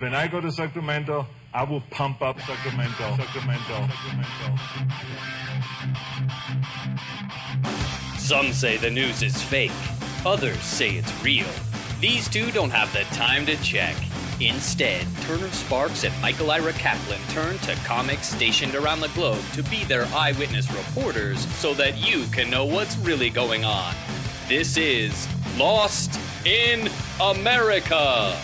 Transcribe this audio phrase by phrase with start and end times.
[0.00, 3.16] When I go to Sacramento, I will pump up Sacramento.
[3.16, 3.88] Sacramento.
[3.88, 4.56] Sacramento.
[8.16, 9.72] Some say the news is fake,
[10.24, 11.48] others say it's real.
[11.98, 13.96] These two don't have the time to check.
[14.38, 19.64] Instead, Turner Sparks and Michael Ira Kaplan turn to comics stationed around the globe to
[19.64, 23.92] be their eyewitness reporters so that you can know what's really going on.
[24.46, 25.26] This is
[25.58, 26.88] Lost in
[27.20, 28.40] America.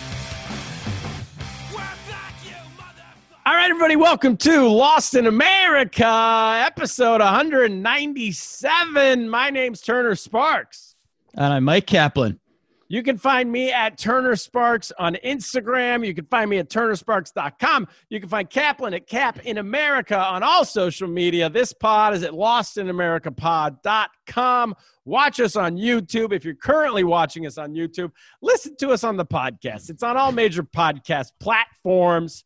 [3.47, 9.29] All right, everybody, welcome to Lost in America, episode 197.
[9.29, 10.95] My name's Turner Sparks.
[11.35, 12.39] And I'm Mike Kaplan.
[12.87, 16.05] You can find me at Turner Sparks on Instagram.
[16.05, 17.87] You can find me at turnersparks.com.
[18.09, 21.49] You can find Kaplan at Cap in America on all social media.
[21.49, 24.75] This pod is at lostinamericapod.com.
[25.05, 26.33] Watch us on YouTube.
[26.33, 28.11] If you're currently watching us on YouTube,
[28.41, 29.89] listen to us on the podcast.
[29.89, 32.43] It's on all major podcast platforms.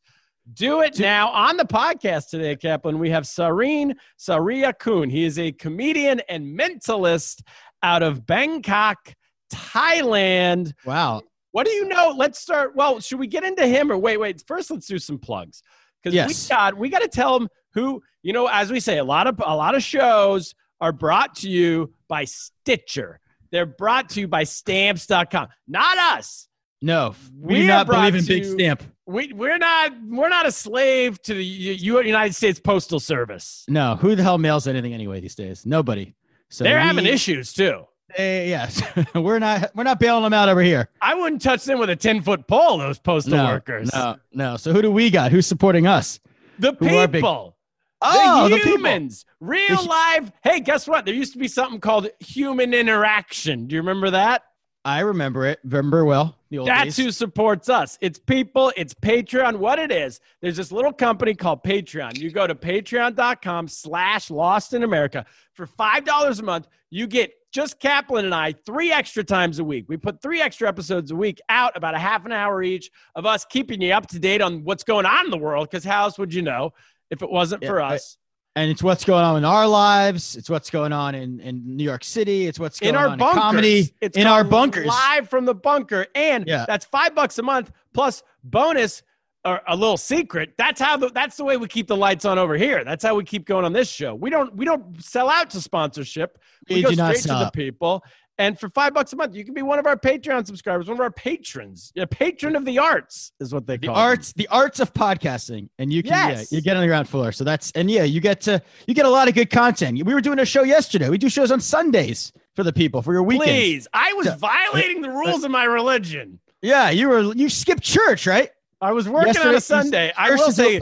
[0.53, 2.97] Do it now on the podcast today, Kaplan.
[2.97, 5.07] We have Sareen Saria Kun.
[5.09, 7.43] He is a comedian and mentalist
[7.83, 9.13] out of Bangkok,
[9.49, 10.73] Thailand.
[10.85, 11.21] Wow.
[11.51, 12.13] What do you know?
[12.15, 12.75] Let's start.
[12.75, 14.43] Well, should we get into him or wait, wait?
[14.47, 15.63] First, let's do some plugs
[16.03, 16.47] because Yes.
[16.47, 18.47] we got we got to tell them who you know.
[18.47, 22.25] As we say, a lot of a lot of shows are brought to you by
[22.25, 23.19] Stitcher.
[23.51, 25.47] They're brought to you by Stamps.com.
[25.67, 26.47] Not us.
[26.81, 28.83] No, we, do not believe in Big Stamp.
[29.05, 33.65] We we're not we're not a slave to the U- United States Postal Service.
[33.67, 35.65] No, who the hell mails anything anyway these days?
[35.65, 36.13] Nobody.
[36.49, 37.83] So They're we- having issues too.
[38.15, 38.81] Eh, yes,
[39.15, 39.71] we're not.
[39.75, 40.89] We're not bailing them out over here.
[41.01, 42.77] I wouldn't touch them with a ten foot pole.
[42.77, 43.91] Those postal no, workers.
[43.93, 44.57] No, no.
[44.57, 45.31] So who do we got?
[45.31, 46.19] Who's supporting us?
[46.59, 47.55] The Who people.
[48.01, 49.25] Oh, the the humans.
[49.39, 50.31] Real The live.
[50.43, 51.05] Hey, guess what?
[51.05, 53.67] There used to be something called human interaction.
[53.67, 54.43] Do you remember that?
[54.85, 55.59] I remember it.
[55.63, 56.37] Remember well.
[56.49, 56.97] That's days.
[56.97, 57.97] who supports us.
[58.01, 59.57] It's people, it's Patreon.
[59.57, 62.17] What it is, there's this little company called Patreon.
[62.17, 65.25] You go to patreon.com slash lost in America.
[65.53, 69.85] For $5 a month, you get just Kaplan and I three extra times a week.
[69.87, 73.25] We put three extra episodes a week out, about a half an hour each, of
[73.25, 75.69] us keeping you up to date on what's going on in the world.
[75.69, 76.73] Because how else would you know
[77.09, 78.17] if it wasn't Yeah, for I- us?
[78.55, 80.35] and it's what's going on in our lives.
[80.35, 82.45] It's what's going on in, in New York City.
[82.47, 83.35] It's what's going in our on bunkers.
[83.35, 83.95] in comedy.
[84.01, 84.87] It's in our bunkers.
[84.87, 86.65] live from the bunker, and Yeah.
[86.67, 89.01] that's five bucks a month plus bonus
[89.45, 90.53] or a little secret.
[90.57, 92.83] That's how the, that's the way we keep the lights on over here.
[92.83, 94.13] That's how we keep going on this show.
[94.15, 96.37] We don't we don't sell out to sponsorship.
[96.69, 98.03] We, We go straight to the people.
[98.37, 100.95] And for five bucks a month, you can be one of our Patreon subscribers, one
[100.95, 104.01] of our patrons, a patron of the arts is what they the call them.
[104.03, 106.49] arts the arts of podcasting and you can Yes.
[106.49, 108.93] yeah, you get on the ground floor so that's and yeah you get to you
[108.93, 111.51] get a lot of good content we were doing a show yesterday we do shows
[111.51, 114.35] on sundays for the people for your weekend Please, I was Yeah.
[114.37, 116.39] violating the rules of my religion.
[116.61, 120.13] yeah you were you skipped church right I was working on a Sunday.
[120.17, 120.79] I will say,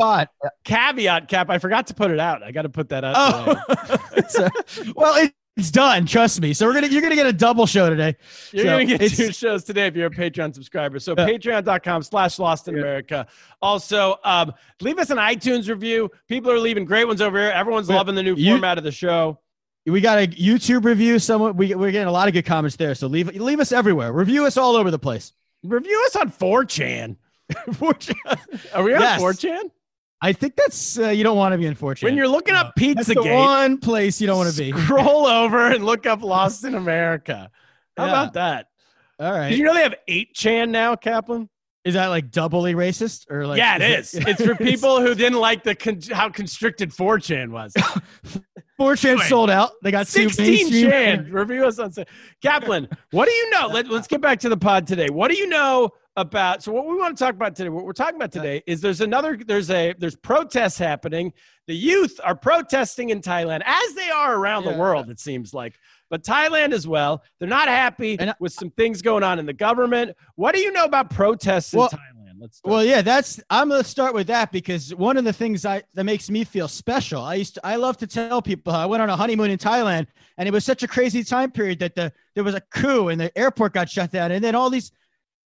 [0.64, 1.50] caveat cap.
[1.50, 2.44] I forgot to put it out.
[2.44, 3.16] I got to put that out.
[3.18, 3.98] oh.
[4.30, 4.48] So-
[4.96, 8.16] well it's done trust me so we're gonna you're gonna get a double show today
[8.52, 11.00] You're So gonna get two shows today if you're a Patreon subscriber.
[11.00, 11.26] So Yeah.
[11.28, 13.26] patreon.com slash lost in America.
[13.62, 16.12] Also, um, leave us an iTunes review.
[16.28, 17.50] People are leaving great ones over here.
[17.52, 17.96] Everyone's Yeah.
[17.96, 19.40] loving the new You- format of the show.
[19.88, 22.94] we got a youtube review someone we, we're getting a lot of good comments there
[22.94, 25.32] so leave leave us everywhere review us all over the place
[25.64, 27.16] Review us on 4chan.
[27.74, 29.22] Fortunately- Are we on Yes.
[29.22, 29.72] 4chan?
[30.20, 33.06] i think that's uh, you don't want to be unfortunate When you're looking up that's
[33.08, 36.64] the Pizzagate, one place you don't want to be scroll over and look up Lost
[36.64, 37.52] in America.
[37.96, 38.12] How Yeah.
[38.12, 38.66] about that?
[39.20, 41.50] all right Did you know they have 8chan now, Kaplan?
[41.86, 43.60] Is that like doubly racist or like?
[43.60, 44.14] yeah, it is.
[44.28, 47.74] It's for people who didn't like the con- how constricted 4chan was.
[48.78, 49.72] Four chan sold out.
[49.84, 51.32] They got 16 chan.
[51.32, 51.92] Review us on
[52.44, 52.88] Kaplan.
[53.12, 53.68] What do you know?
[53.68, 55.10] Let, let's get back to the pod today.
[55.10, 57.94] What do you know about so what we want to talk about today what we're
[57.94, 61.32] talking about today is there's another there's a there's protests happening.
[61.68, 65.76] The youth are protesting in thailand as they are around the world it seems like.
[66.10, 69.54] But thailand as well they're not happy And with some things going on in the
[69.54, 70.18] government.
[70.36, 72.18] What do you know about protests in thailand?
[72.40, 72.72] Let's start.
[72.72, 76.04] Well, yeah, that's I'm gonna start with that because one of the things I that
[76.04, 77.22] makes me feel special.
[77.22, 80.08] I used to I love to tell people I went on a honeymoon in Thailand
[80.38, 83.20] and it was such a crazy time period that the there was a coup and
[83.20, 84.92] the airport got shut down and then all these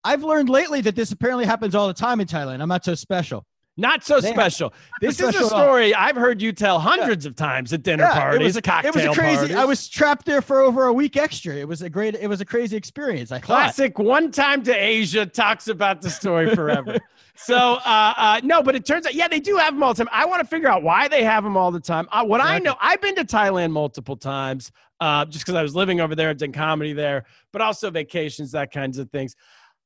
[0.04, 2.62] I've learned lately that this apparently happens all the time in Thailand.
[2.62, 3.46] I'm not so special.
[3.78, 7.38] not so They- special this is a special story i've heard you tell hundreds of
[7.38, 9.38] times at dinner Yeah, parties it was a, cocktail it was a crazy.
[9.38, 9.56] parties.
[9.56, 11.56] I was trapped there for over a week extra.
[11.56, 12.14] It was a great.
[12.16, 13.32] It was a crazy experience.
[13.32, 13.46] I thought.
[13.46, 16.98] Classic one time to Asia talks about the story forever.
[17.38, 20.04] so, uh, uh, no, but it turns out, yeah, they do have them all the
[20.04, 20.10] time.
[20.12, 22.10] I want to figure out why they have them all the time.
[22.12, 24.70] Uh, what I know, I've been to Thailand multiple times
[25.00, 27.24] uh, just because I was living over there, I've done comedy there,
[27.54, 29.36] but also vacations, that kinds of things.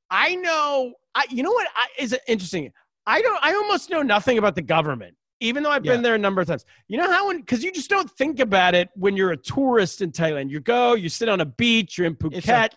[0.10, 2.72] I know, I, you know what I, is interesting?
[3.06, 5.16] I don't, I almost know nothing about the government.
[5.42, 7.90] Even though I've been there a number of times, you know how, because you just
[7.90, 10.50] don't think about it when you're a tourist in Thailand.
[10.50, 12.69] You go, you sit on a beach, you're in Phuket,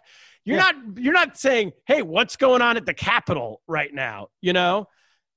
[0.44, 0.62] you're Yeah.
[0.62, 4.88] not you're not saying, "Hey, what's going on at the capital right now?" You know,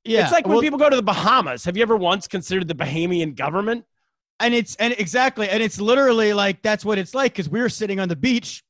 [0.04, 1.64] yeah, it's like when well, people go to the Bahamas.
[1.66, 3.86] Have you ever once considered the Bahamian government?
[4.42, 8.00] and it's and exactly and it's literally like that's what it's like because we're sitting
[8.00, 8.64] on the beach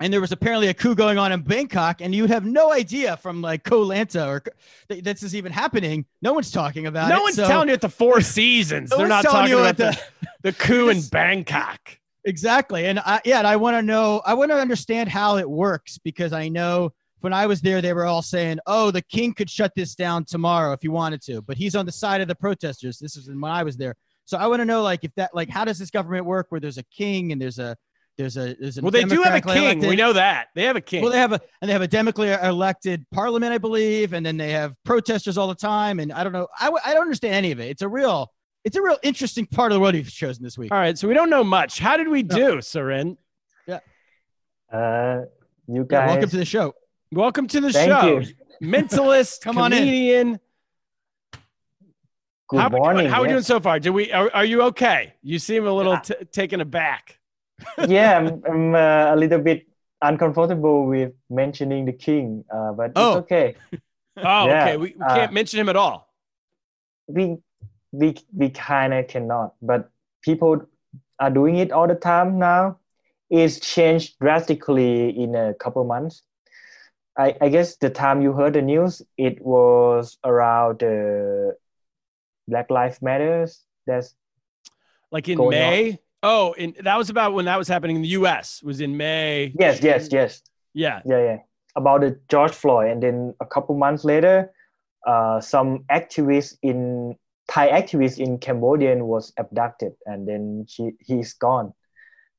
[0.00, 3.16] and there was apparently a coup going on in bangkok and you'd have no idea
[3.18, 4.42] from like Koh Lanta or
[4.88, 6.06] that this is even happening.
[6.22, 8.90] No one's talking about it no one's so- telling you at the Four Seasons.
[8.90, 10.00] No They're not talking about the,
[10.42, 11.98] the coup in Bangkok.
[12.24, 12.86] exactly.
[12.86, 15.98] And I, yeah and i want to know i want to understand how it works
[15.98, 19.50] because i know when i was there they were all saying oh the king could
[19.50, 22.34] shut this down tomorrow if he wanted to but he's on the side of the
[22.34, 22.98] protesters.
[22.98, 23.94] This is when i was there.
[24.24, 26.60] So i want to know like if that like how does this government work where
[26.60, 27.76] there's a king and there's a
[28.20, 29.64] there's a there's a Well, they do have a king.
[29.64, 31.02] elected- We know that they have a king.
[31.02, 34.36] well, they have a and they have a democratically elected parliament, I believe, and then
[34.36, 35.98] they have protesters all the time.
[36.00, 37.68] And I don't know, I, w- I don't understand any of it.
[37.68, 38.30] It's a real,
[38.64, 40.70] it's a real interesting part of the world you've chosen this week.
[40.72, 41.78] all right, so we don't know much.
[41.78, 42.60] How did we No.
[42.60, 42.60] do,
[43.66, 43.78] Yeah.
[44.72, 45.22] Uh,
[45.66, 46.08] you Yeah, guys.
[46.10, 46.74] welcome to the show.
[47.12, 48.18] Welcome to the Thank show.
[48.20, 48.26] you.
[48.62, 50.38] Mentalist, Come on in.
[52.48, 53.02] Good how we morning.
[53.04, 53.10] doing?
[53.12, 53.78] How we doing so far?
[53.78, 54.12] Do we?
[54.12, 55.14] Are, are you okay?
[55.22, 56.00] You seem a little Yeah.
[56.00, 57.19] t- taken aback.
[57.88, 59.66] Yeah, I'm, I'm uh, a little bit
[60.02, 63.08] uncomfortable with mentioning the king, uh, but Oh.
[63.08, 63.56] it's okay.
[64.16, 64.76] Oh, Yeah, okay.
[64.76, 66.12] We, we uh, can't mention him at all.
[67.08, 67.38] We
[67.92, 69.88] we we kind of cannot, but
[70.22, 70.66] people
[71.18, 72.78] are doing it all the time now.
[73.30, 76.22] It's changed drastically in a couple months.
[77.16, 81.56] I, I guess the time you heard the news, it was around the
[82.48, 83.64] Black Lives Matters.
[83.86, 84.14] That's
[85.10, 85.98] like in May.
[86.22, 88.62] Oh, and that was about when that was happening in the U.S.
[88.62, 89.54] Was in May.
[89.58, 90.42] yes, yes, yes.
[90.72, 91.00] Yeah.
[91.04, 91.36] yeah yeah
[91.76, 94.52] about the george floyd and then a couple months later
[95.06, 97.16] uh, some activists in
[97.48, 101.72] thai activists in cambodian was abducted and then she he's gone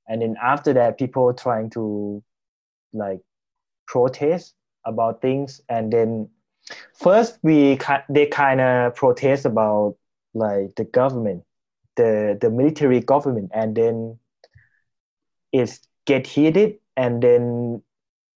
[0.07, 2.23] and then after that people trying to
[2.93, 3.19] like
[3.87, 4.53] protest
[4.85, 6.29] about things and then
[6.93, 7.77] first we
[8.09, 9.95] they kind of protest about
[10.33, 11.43] like the government
[11.95, 14.17] the the military government and then
[15.51, 17.81] it get heated and then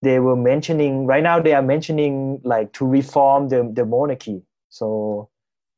[0.02, 5.30] they were mentioning right now they are mentioning like to reform the, the monarchy so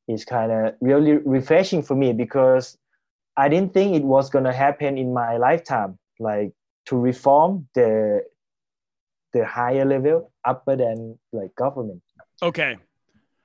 [0.08, 2.78] it's kind of really refreshing for me because
[3.38, 6.52] i didn't think it was going to happen in my lifetime like
[6.86, 8.22] to reform the
[9.34, 12.02] the higher level upper than like government
[12.42, 12.78] Okay.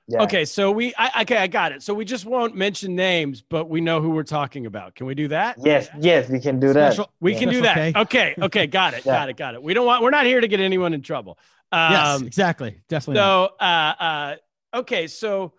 [0.07, 0.45] Yeah Okay.
[0.45, 0.93] So we.
[0.97, 1.37] I, okay.
[1.37, 1.81] I got it.
[1.81, 4.95] So we just won't mention names, but we know who we're talking about.
[4.95, 5.57] Can we do that?
[5.63, 7.39] yes yes we can do that We Yeah.
[7.39, 7.95] can do that.
[7.95, 8.35] Okay.
[8.41, 8.67] Okay.
[8.67, 9.05] Got it.
[9.05, 9.13] Yeah.
[9.19, 9.37] Got it.
[9.37, 9.63] Got it.
[9.63, 10.03] We don't want.
[10.03, 11.37] We're not here to get anyone in trouble.
[11.71, 12.81] Um, yes, exactly.
[12.89, 13.21] Definitely.
[13.21, 13.49] not.
[13.59, 14.35] So, uh, uh,
[14.79, 15.53] okay, so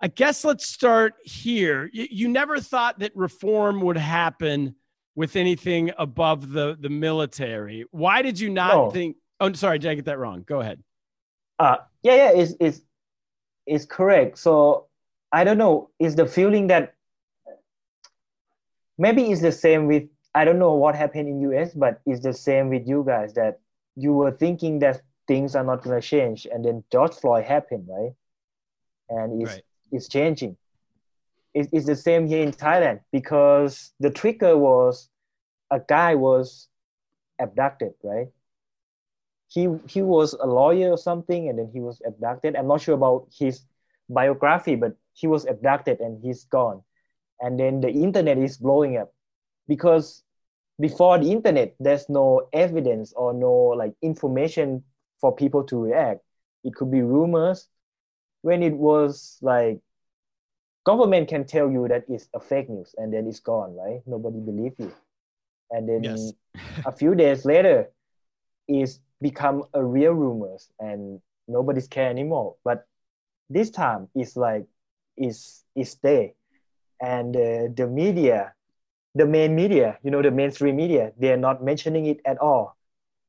[0.00, 1.90] I guess let's start here.
[1.92, 4.74] You, you never thought that reform would happen
[5.14, 7.84] with anything above the the military.
[7.90, 8.90] Why did you not No.
[8.90, 9.16] think?
[9.40, 10.42] Oh, sorry, did I get that wrong?
[10.46, 10.82] Go ahead.
[11.58, 12.80] uh yeah yeah it's it's
[13.66, 14.38] it's correct.
[14.38, 14.86] So
[15.32, 16.94] i don't know is the feeling that
[18.98, 20.04] maybe it's the same with
[20.34, 23.58] i don't know what happened in us but it's the same with you guys that
[23.96, 27.86] you were thinking that things are not going to change and then george floyd happened
[27.88, 28.12] right?
[29.10, 29.64] And it's Right.
[29.92, 30.56] it's changing.
[31.54, 35.08] It, it's the same here in thailand because the trigger was
[35.70, 36.68] a guy was
[37.40, 38.28] abducted right
[39.54, 42.56] he he was a lawyer or something and then he was abducted.
[42.56, 43.64] I'm not sure about his
[44.10, 46.82] biography but he was abducted and he's gone.
[47.40, 49.12] And then the internet is blowing up
[49.68, 50.24] because
[50.80, 54.84] before the internet there's no evidence or no like information
[55.20, 56.20] for people to react.
[56.64, 57.68] It could be rumors.
[58.42, 59.80] When it was like
[60.84, 64.00] government can tell you that it's a fake news and then it's gone right?
[64.06, 64.92] Nobody believe you.
[65.70, 66.34] And then Yes.
[66.84, 67.88] a few days later
[68.68, 72.56] it's become a real rumors and nobody's care anymore.
[72.64, 72.86] But
[73.50, 74.66] this time it's like
[75.16, 76.30] it's it's there.
[77.02, 78.54] And uh, the media
[79.14, 82.76] the main media you know the mainstream media they're not mentioning it at all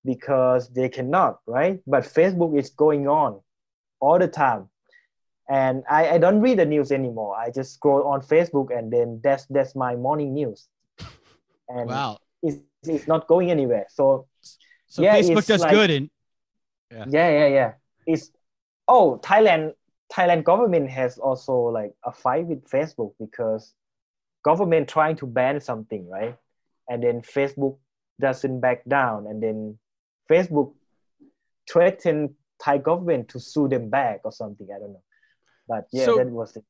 [0.05, 1.81] because they cannot right?
[1.87, 3.41] But facebook is going on
[4.01, 4.69] all the time.
[5.49, 7.35] And I, I don't read the news anymore.
[7.37, 10.67] I just scroll on facebook and then that's that's my morning news.
[11.69, 12.19] And Wow.
[12.43, 13.85] it's, it's not going anywhere.
[13.89, 14.27] So
[14.87, 16.09] So Yeah, Facebook does like- good and
[17.11, 17.73] yeah yeah yeah.
[18.05, 18.31] It's
[18.87, 19.73] oh thailand
[20.13, 23.73] thailand government has also like a fight with facebook because
[24.43, 26.37] government trying to ban something right?
[26.87, 27.77] And then facebook
[28.21, 29.25] doesn't back down.
[29.27, 29.77] And then
[30.29, 30.73] facebook
[31.69, 34.67] threatened thai government to sue them back or something.
[34.73, 35.03] I don't know.
[35.67, 36.63] But yeah So- that was it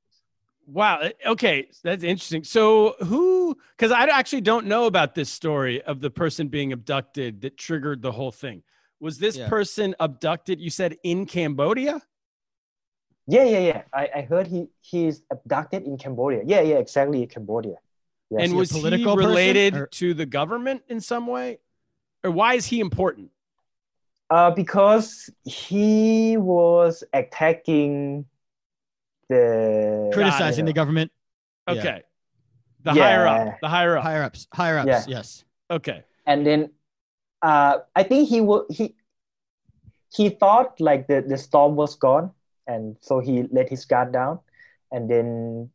[0.67, 0.99] Wow.
[0.99, 2.43] eh, Okay, that's interesting.
[2.43, 3.57] So who?
[3.77, 8.01] Because I actually don't know about this story of the person being abducted that triggered
[8.01, 8.63] the whole thing.
[8.99, 9.49] Was this Yeah.
[9.49, 10.59] person abducted?
[10.59, 12.01] You said in Cambodia.
[13.27, 17.27] yeah yeah yeah i, I heard he he's abducted in cambodia yeah yeah exactly In
[17.27, 17.77] cambodia
[18.29, 21.57] yes, and was he related or- to the government in some way?
[22.23, 23.29] Or why is he important?
[24.29, 28.25] Uh, because he was attacking
[29.29, 31.11] the criticizing the government.
[31.67, 31.73] Yeah.
[31.79, 32.03] Okay.
[32.83, 33.57] The higher up.
[33.61, 34.03] The higher up.
[34.03, 34.47] Higher ups.
[34.53, 34.87] Higher ups.
[34.87, 35.03] Yeah.
[35.07, 35.43] Yes.
[35.71, 36.03] Okay.
[36.27, 36.69] and then
[37.41, 38.95] uh, I think he wa- he
[40.15, 42.31] he thought like the, the storm was gone,
[42.67, 44.39] and so he let his guard down,
[44.91, 45.69] and then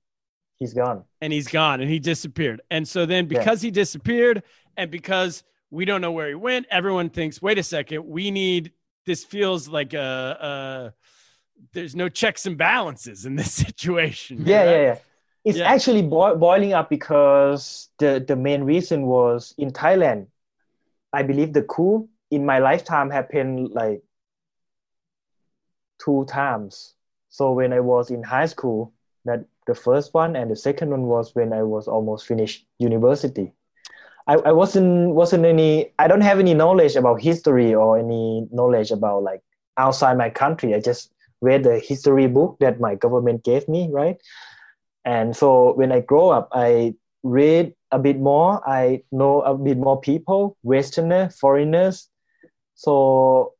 [0.58, 1.04] he's gone.
[1.20, 2.60] and he's gone and he disappeared.
[2.70, 4.42] And so then because he disappeared
[4.76, 8.72] and because we don't know where he went, everyone thinks, wait a second, we need
[9.06, 10.94] this feels like a, a
[11.72, 14.44] there's no checks and balances in this situation.
[14.44, 14.70] Yeah, right?
[14.70, 14.98] yeah, yeah.
[15.44, 15.72] It's Yeah.
[15.72, 20.26] actually boi- boiling up because the the main reason was in Thailand.
[21.12, 24.02] I believe the coup in my lifetime happened like
[25.98, 26.94] two times.
[27.30, 28.92] So when I was in high school,
[29.24, 33.52] that the first one and the second one was when I was almost finished university.
[34.26, 38.90] I, I wasn't wasn't any I don't have any knowledge about history or any knowledge
[38.90, 39.42] about like
[39.76, 40.74] outside my country.
[40.74, 44.16] I just read the history book that my government gave me, right?
[45.04, 48.60] And so when I grow up, I read a bit more.
[48.68, 52.08] I know a bit more people, Westerners, foreigners.
[52.74, 53.54] So,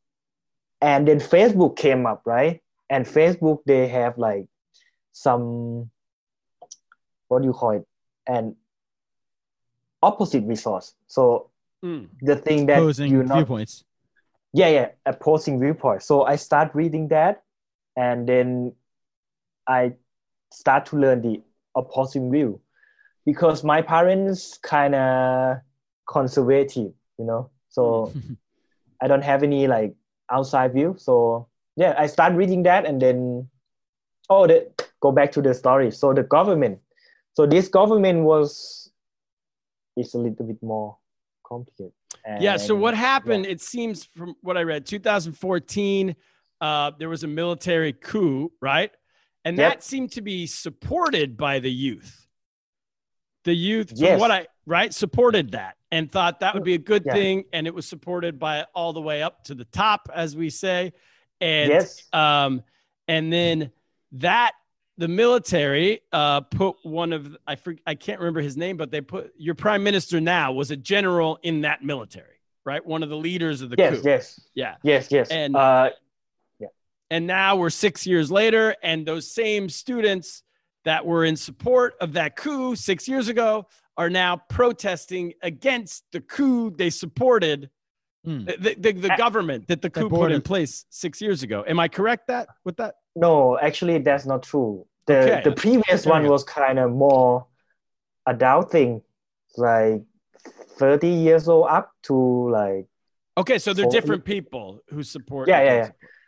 [0.81, 2.61] and then Facebook came up, right?
[2.89, 4.47] And Facebook, they have like
[5.13, 5.91] some,
[7.29, 7.87] what do you call it?
[8.27, 8.57] An
[10.03, 10.95] opposite resource.
[11.07, 11.51] So
[11.83, 12.09] Mm.
[12.21, 13.85] the thing that Opposing you not viewpoints.
[14.53, 17.43] yeah yeah opposing viewpoint so i start reading that
[17.97, 18.73] and then
[19.67, 19.93] i
[20.53, 21.41] start to learn the
[21.77, 22.61] opposing view.
[23.25, 25.59] Because my parents kind of
[26.09, 27.51] conservative you know?
[27.69, 28.13] So
[29.01, 29.95] i don't have any like
[30.31, 30.97] outside view.
[30.99, 33.49] So yeah i start reading that and then
[34.29, 34.71] oh the,
[35.01, 35.91] go back to the story.
[35.91, 36.79] So the government.
[37.35, 38.91] So this government was
[39.97, 40.97] is a little bit more
[41.45, 41.93] complicated.
[42.41, 42.57] Yeah.
[42.57, 43.47] So what happened?
[43.47, 46.17] It seems from what I read, 2014,
[46.61, 48.91] uh, there was a military coup, right?
[49.45, 49.73] And Yep.
[49.73, 52.27] that seemed to be supported by the youth.
[53.45, 54.21] The youth, from Yes.
[54.21, 57.15] what I right, supported that and thought that would be a good Yeah.
[57.15, 60.51] thing, and it was supported by all the way up to the top, as we
[60.51, 60.93] say.
[61.41, 62.63] And yes um,
[63.09, 63.73] and then
[64.13, 64.53] that
[64.99, 69.33] the military uh, put one of I I can't remember his name, but they put
[69.39, 72.37] your prime minister now was a general in that military,
[72.67, 72.85] right?
[72.85, 74.03] One of the leaders of the yes coup.
[74.05, 74.77] yes Yeah.
[74.83, 75.91] yes yes And- uh
[77.11, 80.43] And now we're six years later, and those same students
[80.85, 86.21] that were in support of that coup six years ago are now protesting against the
[86.21, 87.71] coup they supported,
[88.25, 88.45] Hmm.
[88.45, 91.65] the, the, the government that the That coup put in place six years ago.
[91.67, 92.97] Am I correct that with that?
[93.17, 94.87] No, actually, that's not true.
[95.07, 95.43] The Okay.
[95.43, 97.47] the previous one was kind of more
[98.27, 99.01] adult thing,
[99.57, 100.03] like
[100.79, 102.15] thirty years old up to
[102.51, 102.87] like
[103.39, 105.49] Okay, so they're So- different people who support.
[105.49, 105.67] Yeah, the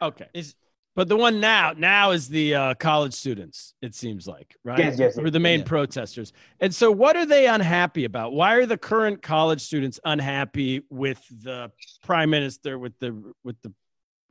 [0.00, 0.06] yeah.
[0.08, 0.54] Okay, is
[0.94, 3.74] but the one now now is the uh, college students.
[3.80, 4.78] It seems like right.
[4.78, 5.66] Yes, yes, Who are the main yeah.
[5.66, 6.32] protesters.
[6.60, 8.32] And so, what are they unhappy about?
[8.32, 11.70] Why are the current college students unhappy with the
[12.02, 13.72] prime minister, with the with the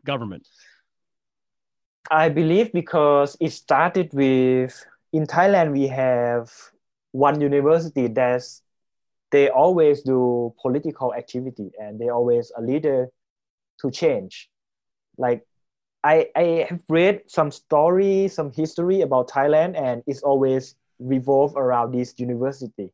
[0.06, 0.48] government?
[2.10, 6.52] I believe because it started with in Thailand we have
[7.12, 8.62] one university that's
[9.32, 13.10] they always do political activity and they always a leader
[13.80, 14.50] to change.
[15.18, 15.46] Like
[16.04, 21.94] I I have read some story, some history about Thailand, and it's always revolve around
[21.94, 22.92] this university.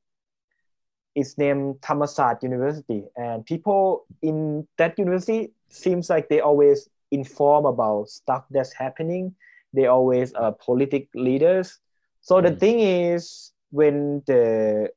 [1.15, 8.09] It's named Thammasat University, and people in that university seems like they always inform about
[8.09, 9.33] stuff that's happening.
[9.73, 11.79] They always are politic leaders.
[12.21, 12.59] So the Mm.
[12.59, 14.91] thing is, when the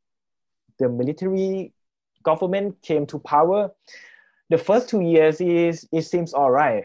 [0.79, 1.73] the military
[2.23, 3.71] government came to power,
[4.51, 6.85] the first two years is it seems all right,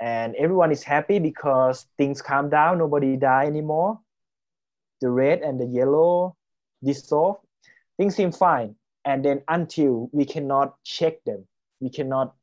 [0.00, 2.78] and everyone is happy because things calm down.
[2.78, 4.00] Nobody die anymore.
[5.00, 6.36] The red and the yellow
[6.82, 7.38] dissolve.
[7.96, 11.46] Things seem fine, and then until we cannot check them,
[11.80, 12.34] we cannot,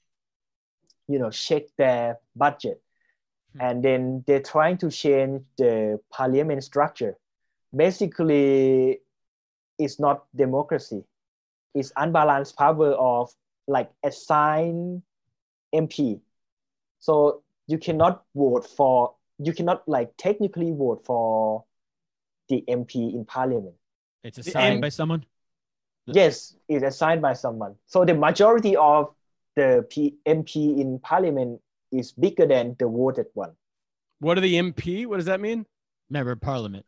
[1.07, 2.81] you know, check their budget,
[3.53, 3.61] hmm.
[3.61, 7.17] and then they're trying to change the parliament structure.
[7.75, 8.99] Basically,
[9.77, 11.03] it's not democracy.
[11.75, 13.31] It's unbalanced power of
[13.67, 15.01] like assign
[15.73, 16.19] MP.
[16.99, 21.63] So you cannot vote for you cannot like technically vote for
[22.49, 23.75] the MP in parliament.
[24.23, 25.25] It's assigned M- by someone.
[26.07, 27.75] Yes, it's assigned by someone.
[27.85, 29.13] So the majority of
[29.55, 33.51] the P- MP in parliament is bigger than the voted one.
[34.19, 35.05] What are the MP?
[35.05, 35.65] What does that mean?
[36.09, 36.85] Member of Parliament.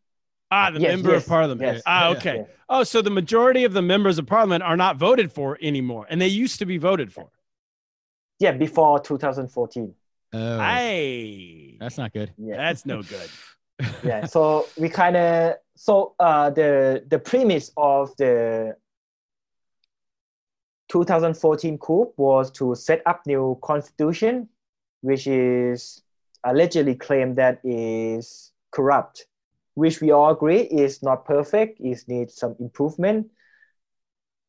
[0.51, 1.61] Ah, the Yes, member yes, of parliament.
[1.61, 2.35] yes, ah, yeah, okay.
[2.37, 2.43] yeah.
[2.69, 6.21] Oh, so the majority of the members of parliament are not voted for anymore, and
[6.21, 7.29] they used to be voted for.
[8.39, 9.93] Yeah, before 2014.
[10.35, 12.31] Oh, Hey, that's not good.
[12.37, 12.57] Yeah.
[12.57, 13.29] that's no good.
[14.03, 18.73] yeah so we kind of so uh the the premise of the
[20.87, 24.47] 2014 coup was to set up new constitution
[25.01, 26.01] which is
[26.45, 29.25] allegedly claimed that is corrupt
[29.73, 33.27] which we all agree is not perfect It needs some improvement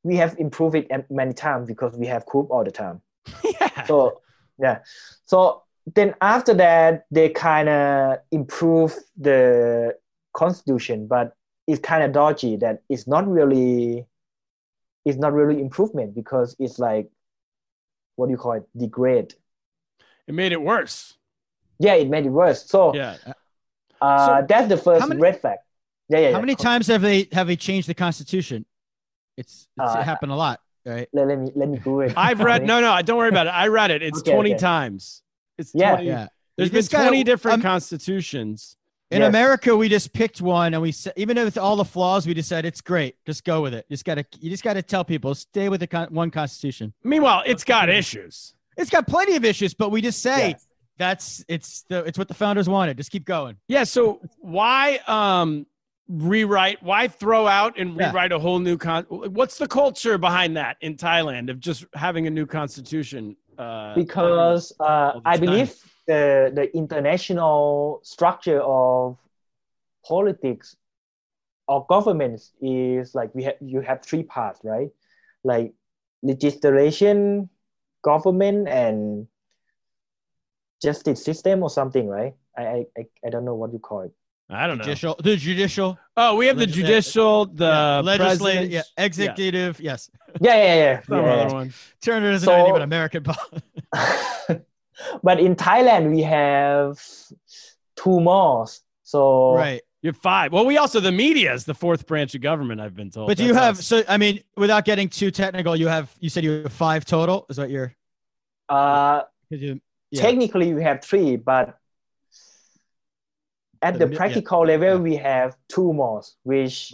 [0.04, 3.00] we have improved it am- many times because we have coup all the time
[3.44, 3.84] yeah.
[3.86, 4.20] so
[4.58, 4.78] yeah
[5.24, 5.62] so
[5.94, 9.94] then after that they kind of improve the
[10.34, 11.34] constitution but
[11.66, 14.04] it's kind of dodgy that it's not really
[15.04, 17.08] it's not really improvement because it's like
[18.16, 19.34] what do you call it degrade
[20.26, 21.14] it made it worse.
[21.78, 23.16] yeah it made it worse so Yeah.
[24.00, 25.58] uh, So, that's the first many- red flag
[26.08, 26.40] yeah yeah How yeah.
[26.40, 28.64] many times have they have they changed the Constitution?
[29.36, 31.08] It's, it's Uh, it happened a lot, right?
[31.12, 32.64] let, let me let me go it I've read.
[32.70, 33.50] No, no, don't worry about it.
[33.50, 34.02] I read it.
[34.02, 34.58] It's Okay, 20 okay.
[34.58, 35.22] times.
[35.58, 35.92] It's Yeah.
[35.96, 36.06] 20.
[36.06, 36.28] Yeah.
[36.56, 38.76] There's You been just gotta- 20 different um, constitutions.
[39.10, 39.28] In Yes.
[39.28, 42.66] America, we just picked one, and we said, even with all the flaws, we decided
[42.66, 43.14] it's great.
[43.24, 43.86] Just go with it.
[43.88, 46.92] Just gotta, you just gotta tell people, stay with the con- one Constitution.
[47.04, 48.54] Meanwhile, it's got issues.
[48.76, 50.66] It's got plenty of issues, but we just say Yes.
[50.98, 52.96] that's it's the it's what the founders wanted.
[52.96, 53.56] Just keep going.
[53.68, 53.84] Yeah.
[53.84, 55.66] So why um
[56.08, 56.82] rewrite?
[56.82, 58.08] Why throw out and Yeah.
[58.08, 59.04] rewrite a whole new con?
[59.08, 63.36] What's the culture behind that in Thailand of just having a new constitution?
[63.58, 65.74] Uh, because uh, I believe
[66.06, 69.16] the the international structure of
[70.06, 70.76] politics
[71.68, 74.90] or governments is like we have you have three parts, right?
[75.44, 75.72] Like
[76.22, 77.48] legislation,
[78.02, 79.26] government, and
[80.82, 82.34] justice system or something, right?
[82.56, 84.12] I I, I, I don't know what you call it.
[84.48, 84.84] I don't know.
[84.84, 89.80] The judicial, Oh, we have the judicial, the yeah, legislative, yeah, executive.
[89.80, 90.08] Yes,
[90.40, 91.02] Yeah, yeah, yeah.
[91.02, 91.32] Some yeah.
[91.32, 91.74] other one.
[92.00, 93.24] Turner isn't So- even American.
[95.22, 97.02] but in Thailand we have
[97.96, 98.66] two more.
[99.02, 99.82] So right.
[100.02, 100.52] You have five.
[100.52, 102.80] Well, we also the media is the fourth branch of government.
[102.80, 103.26] I've been told.
[103.26, 103.86] But do you have us.
[103.86, 107.46] so I mean, without getting too technical, you have you said you have five total.
[107.48, 107.92] Is that your?
[108.68, 109.80] uh, you,
[110.10, 110.22] yeah.
[110.22, 111.78] technically we have three, but
[113.82, 114.16] at The the mi- yeah.
[114.18, 116.92] practical level we have two more, which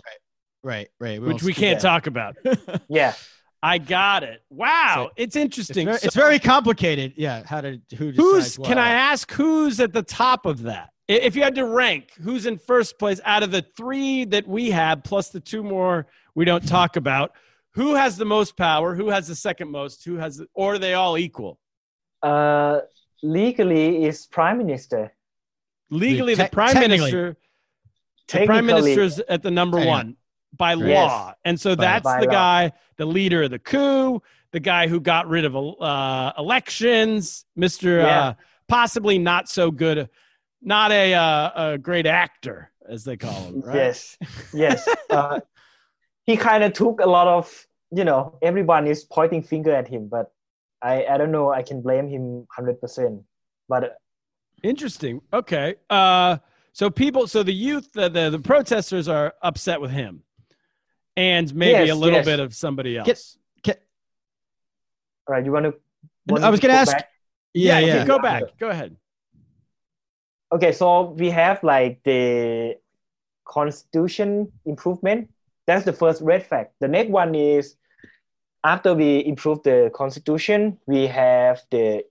[0.62, 1.20] right, right.
[1.20, 1.88] which won't we can't that.
[1.88, 2.36] talk about?
[2.88, 3.14] yeah.
[3.64, 4.42] I got it.
[4.50, 5.86] Wow, So- it's It's interesting.
[5.86, 7.14] very, So it's very complicated.
[7.16, 7.42] Yeah.
[7.46, 8.56] How to who who's?
[8.56, 8.78] decides Can.
[8.78, 10.90] I ask who's at the top of that?
[11.08, 14.70] If you had to rank, who's in first place out of the three that we
[14.70, 17.32] have, plus the two more we don't talk about?
[17.74, 18.94] Who has the most power?
[18.94, 20.04] Who has the second most?
[20.04, 21.58] Who has, the, or are they all equal?
[22.22, 22.80] Uh,
[23.22, 25.12] legally is prime minister.
[25.92, 27.36] Legally, the Te- prime minister,
[28.32, 30.16] the prime minister is at the number one
[30.56, 31.10] by Yes.
[31.10, 32.32] law, and so By- that's by the law.
[32.32, 37.98] guy, the leader of the coup, the guy who got rid of uh, elections, Mister
[37.98, 38.20] Yeah.
[38.20, 38.34] uh,
[38.68, 40.08] possibly not so good,
[40.62, 43.60] not a uh, a great actor as they call him.
[43.60, 43.76] Right?
[43.76, 44.16] Yes,
[44.52, 44.88] yes.
[45.10, 45.40] uh,
[46.24, 50.08] he kind of took a lot of, you know, everyone is pointing finger at him,
[50.08, 50.32] but
[50.80, 51.50] I, I don't know.
[51.52, 53.22] I can blame him hundred percent.
[53.68, 53.96] But
[54.62, 55.20] Interesting.
[55.32, 55.74] Okay.
[55.90, 56.38] Uh,
[56.72, 60.22] so people, so the youth, the, the the protesters are upset with him,
[61.16, 62.24] and maybe Yes, a little yes.
[62.26, 63.06] bit of somebody else.
[63.06, 63.80] Get- Ca-
[65.28, 65.74] all right, you want to?
[66.42, 67.08] I was gonna ask- Back?
[67.54, 68.06] Yeah, yeah.
[68.06, 68.44] Go back.
[68.58, 68.96] Go ahead.
[70.52, 72.76] okay, so we have like the
[73.44, 75.28] constitution improvement.
[75.66, 76.68] That's the first red flag.
[76.80, 77.76] The next one is
[78.64, 82.04] after we improve the constitution, we have the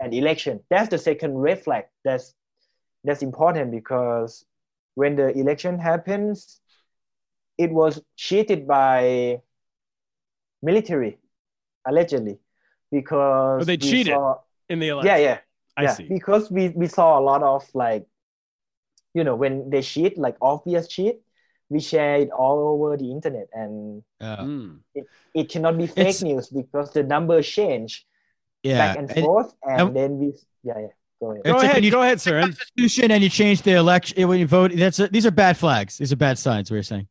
[0.00, 0.60] an election.
[0.70, 1.84] That's the second red flag.
[2.04, 2.34] That's
[3.04, 4.44] that's important because
[4.94, 6.60] when the election happens,
[7.58, 9.40] it was cheated by
[10.62, 11.18] military,
[11.86, 12.38] allegedly,
[12.90, 15.08] because Oh, they we cheated saw- in the election.
[15.08, 15.38] yeah, yeah,
[15.76, 15.94] I yeah.
[15.94, 16.08] see.
[16.08, 18.06] Because we we saw a lot of like,
[19.14, 21.20] you know, when they cheat, like obvious cheat,
[21.68, 24.36] we share it all over the internet, and Yeah.
[24.44, 24.80] Mm.
[25.34, 28.06] it cannot be fake It's- news because the numbers change
[28.62, 28.78] Yeah.
[28.78, 30.26] back and, And- forth, and, and- then we
[30.62, 30.86] yeah yeah
[31.20, 31.44] go ahead.
[31.44, 32.40] Go ahead, when you- go ahead, sir.
[32.42, 34.72] Constitution and you change the election when you vote.
[34.74, 35.98] That's these are bad flags.
[35.98, 36.70] These are bad signs.
[36.70, 37.08] What you're saying?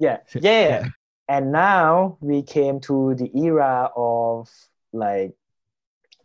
[0.00, 0.68] yeah yeah, yeah.
[0.68, 0.84] yeah.
[1.28, 4.48] and now we came to the era of
[4.92, 5.32] like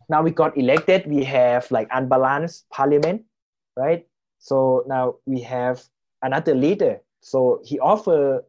[0.08, 3.22] now we got elected we have like unbalanced parliament
[3.76, 4.06] right
[4.38, 5.82] so now we have
[6.22, 8.44] another leader so he offer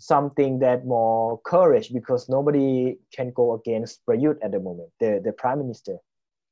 [0.00, 5.32] something that more courage because nobody can go against Prayut at the moment the the
[5.32, 5.96] prime minister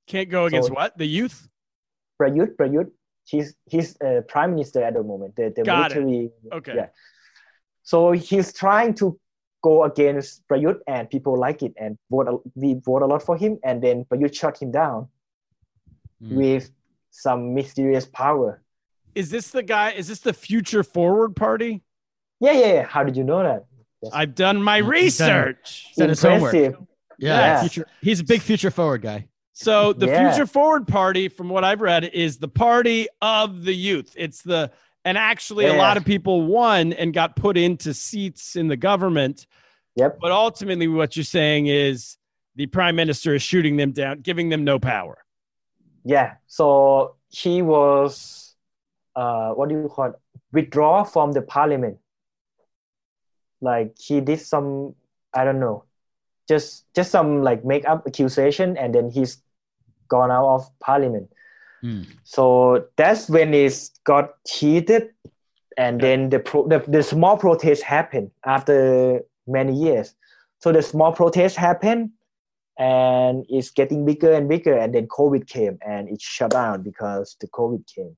[0.06, 0.96] Can't go against So- what?
[0.98, 1.48] The youth?
[2.20, 2.88] Prayut Prayut
[3.24, 6.32] he's he's uh, prime minister at the moment the, the Got it.
[6.58, 6.74] Okay.
[6.80, 6.88] yeah
[7.82, 9.18] so he's trying to
[9.62, 13.37] go against Prayut and people like it and vote a- we vote a lot for
[13.37, 15.08] him and then Prayut shut him down
[16.22, 16.34] Mm.
[16.37, 16.64] with
[17.11, 18.61] some mysterious power.
[19.14, 19.92] Is this the guy?
[19.92, 21.84] Is this the Future Forward Party?
[22.40, 22.83] Yeah, yeah, yeah.
[22.85, 23.64] How did you know that?
[24.12, 24.85] I've done my He's
[25.18, 25.35] done it.
[25.35, 25.87] research.
[25.96, 26.55] Done his homework.
[26.55, 26.70] Yeah.
[27.18, 27.61] Yeah.
[27.61, 29.27] Future, he's a big future forward guy.
[29.53, 30.31] So the Yeah.
[30.31, 34.14] Future Forward Party, from what I've read, is the party of the youth.
[34.16, 34.70] It's the
[35.05, 39.46] and actually a lot of people won and got put into seats in the government.
[39.96, 40.18] Yep.
[40.20, 42.18] But ultimately, what you're saying is
[42.55, 45.24] the prime minister is shooting them down, giving them no power.
[46.05, 46.35] Yeah.
[46.46, 48.55] So he was,
[49.16, 50.14] uh, what do you call it?
[50.53, 51.98] Withdraw from the parliament.
[53.61, 54.94] Like he did some,
[55.35, 55.85] I don't know,
[56.49, 59.42] just just some like make up accusation, and then he's
[60.09, 61.31] gone out of parliament.
[61.81, 62.03] Hmm.
[62.25, 65.11] So that's when it got heated,
[65.77, 70.14] and then the, pro- the the small protest happened after many years.
[70.61, 72.11] So the small protest happened,
[72.79, 77.37] and it's getting bigger and bigger, and then COVID came, and it shut down because
[77.40, 78.16] the COVID came.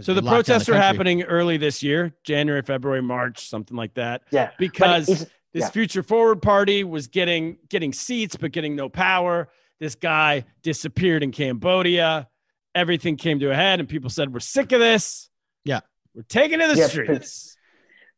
[0.00, 4.22] So the protests are happening early this year, January, February, March, something like that.
[4.30, 5.70] Yeah, Because this yeah.
[5.70, 9.48] future forward party was getting getting seats but getting no power
[9.80, 12.28] this guy disappeared in cambodia
[12.74, 15.30] everything came to a head and people said we're sick of this
[15.64, 15.80] Yeah.
[16.14, 17.56] we're taking to the Yeah, streets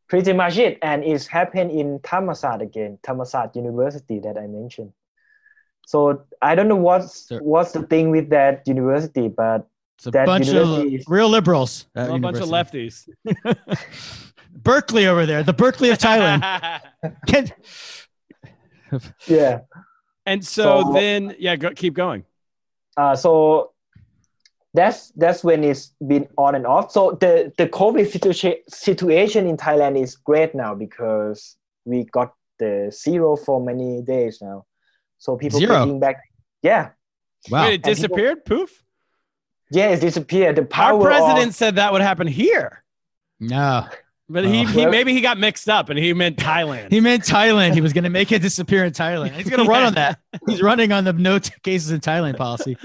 [0.09, 4.93] pretty much it, and it's happened in Thammasat again, Thammasat University that I mentioned.
[5.87, 7.41] So I don't know what's Sure.
[7.41, 9.69] what's the thing with that university, but
[10.01, 11.87] It's a that bunch of university is- real liberals.
[11.95, 13.07] at Well, a bunch of lefties
[14.51, 16.41] Berkeley over there, the Berkeley of Thailand.
[17.27, 17.51] Can-
[19.27, 19.61] yeah.
[20.27, 22.25] and so, So- then yeah go, keep going
[22.97, 23.73] Uh, so
[24.75, 26.93] that's that's when it's been on and off.
[26.93, 32.91] So the the COVID situa- situation in Thailand is great now because we got the
[32.93, 34.65] zero for many days now.
[35.19, 35.99] So people Zero?
[35.99, 36.17] back.
[36.63, 36.91] Yeah,
[37.51, 37.65] wow.
[37.65, 38.71] Wait, it And people- disappeared poof
[39.71, 40.57] yeah, it's disappeared.
[40.57, 40.99] The power.
[41.01, 42.83] our president Of, said that would happen here
[43.39, 43.87] No.
[44.29, 44.67] but he, Oh.
[44.67, 47.75] he maybe he got mixed up and he meant thailand He meant Thailand.
[47.75, 49.31] He was going to make it disappear in Thailand.
[49.33, 50.19] He's going to run on that.
[50.47, 52.77] He's running on the no t- cases in Thailand policy.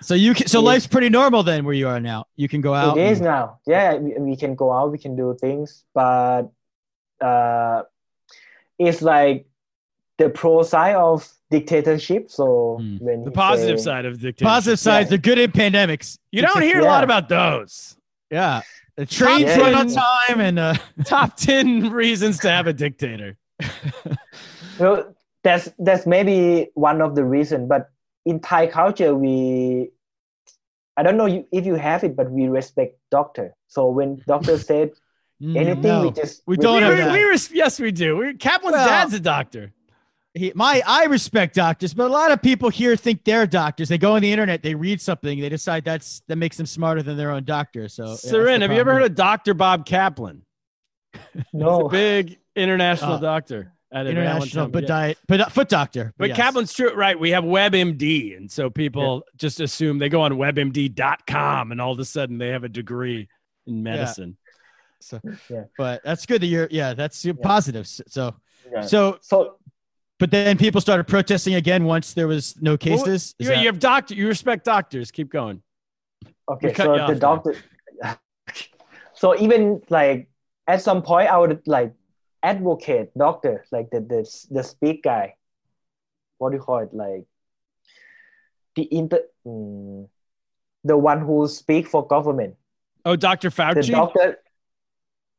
[0.00, 0.64] So you can, so Yeah.
[0.66, 2.24] life's pretty normal then where you are now.
[2.34, 2.98] You can go out.
[2.98, 3.58] it is and- now.
[3.66, 4.90] Yeah, we, we can go out.
[4.90, 6.50] We can do things, but
[7.20, 7.82] uh,
[8.80, 9.46] it's like
[10.22, 12.30] the pro side of dictatorship.
[12.30, 15.08] So when the positive say- side of dictatorship Positive sides, Yeah.
[15.10, 16.18] they're good in pandemics.
[16.30, 17.96] you don't hear a lot about those
[18.30, 18.62] Yeah.
[18.96, 19.58] The trains Yeah.
[19.58, 23.36] run on time and uh, top 10 reasons to have a dictator
[24.78, 27.68] Well, that's that's maybe one of the reason.
[27.68, 27.90] But
[28.24, 29.90] in Thai culture, we
[30.96, 33.54] I don't know if you have it, but we respect doctor.
[33.68, 34.90] So when doctor said
[35.42, 36.02] anything, no.
[36.04, 37.12] we just We don't we, have we, that.
[37.12, 38.16] we res- yes, we do.
[38.16, 39.72] We, Kaplan's Well- dad's a doctor.
[40.34, 43.90] He, my I respect doctors, but a lot of people here think they're doctors.
[43.90, 47.02] They go on the internet, they read something, they decide that's that makes them smarter
[47.02, 47.86] than their own doctor.
[47.88, 49.52] So, yeah, that's Seren, the have you ever heard of Dr.
[49.52, 50.42] Bob Kaplan?
[51.52, 51.88] no.
[51.88, 56.14] Big international Uh, doctor at international Allentown, but diet, but uh, foot doctor?
[56.16, 56.36] But yes.
[56.38, 57.18] Kaplan's true, right?
[57.18, 61.98] We have WebMD, and so people just assume they go on WebMD.com, and all of
[61.98, 63.28] a sudden they have a degree
[63.66, 64.38] in medicine.
[65.00, 65.64] So, Yeah.
[65.76, 67.86] but that's good that you're yeah, that's positive.
[67.86, 68.34] So,
[68.72, 68.82] Yeah.
[68.82, 69.56] so So
[70.22, 73.34] but then people started protesting again once there was no cases.
[73.40, 74.14] Is You, that- you have doctor.
[74.14, 75.10] You respect doctors.
[75.10, 75.60] Keep going.
[76.48, 77.56] Okay, so you the off doctor.
[79.14, 80.28] so even like
[80.68, 81.94] at some point, I would like
[82.40, 85.34] advocate doctor, like the the the speak guy.
[86.38, 86.94] What do you call it?
[86.94, 87.26] Like
[88.76, 90.08] the inter, mm,
[90.84, 92.54] the one who speak for government.
[93.04, 93.50] Oh, Dr.
[93.50, 93.86] Fauci.
[93.86, 94.38] The doctor,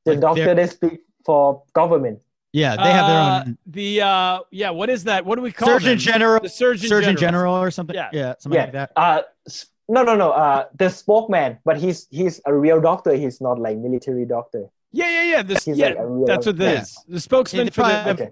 [0.04, 2.20] the Like doctor they're- they speak for government.
[2.54, 4.70] Yeah, they have their Uh, own The uh, yeah.
[4.70, 5.26] What is that?
[5.26, 5.72] What do we call it?
[5.74, 5.98] Surgeon them?
[5.98, 7.52] General, The Surgeon, Surgeon General.
[7.52, 7.96] General or something.
[7.96, 8.10] Yeah.
[8.14, 8.64] Yeah, something Yeah.
[8.66, 8.92] like that.
[8.96, 9.22] Uh,
[9.90, 10.32] no, no, no.
[10.32, 13.14] Uh, the spokesman, but he's he's a real doctor.
[13.14, 14.70] He's not like military doctor.
[14.92, 15.42] Yeah, yeah, yeah.
[15.42, 17.04] This, yeah, like a real that's what this is.
[17.08, 18.30] The spokesman Yeah, for the, the- Okay.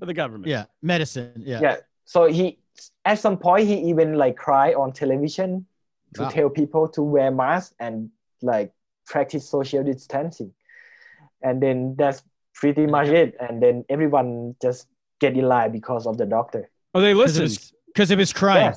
[0.00, 0.48] for the government.
[0.50, 1.32] Yeah, medicine.
[1.36, 1.60] Yeah.
[1.62, 2.58] yeah so he
[3.04, 5.64] at some point he even like cry on television
[6.14, 6.28] to Wow.
[6.30, 8.10] tell people to wear masks and
[8.42, 8.72] like
[9.06, 10.52] practice social distancing
[11.42, 12.22] and then that's
[12.60, 14.86] pretty much it and then everyone just
[15.20, 17.72] get in line because of the doctor Oh, they it listened.
[17.86, 18.72] Because of his crime.
[18.72, 18.76] Yeah.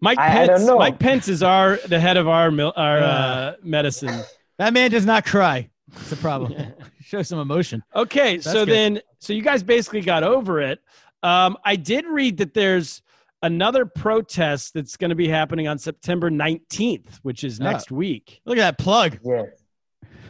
[0.00, 0.48] Mike I- I Pence.
[0.60, 0.78] don't know.
[0.78, 3.06] Mike Pence is our the head of our mil, our Uh.
[3.06, 4.22] uh, medicine.
[4.58, 5.68] That man does not cry.
[6.00, 6.54] It's a problem.
[7.02, 7.82] Show some emotion.
[7.94, 8.74] Okay, That's so good.
[8.74, 10.80] then so you guys basically got over it.
[11.22, 13.02] Um, I did read that there's
[13.42, 17.64] another protest that's going to be happening on September 19th, which is Oh.
[17.64, 18.40] next week.
[18.46, 19.18] Look at that plug.
[19.24, 19.48] yes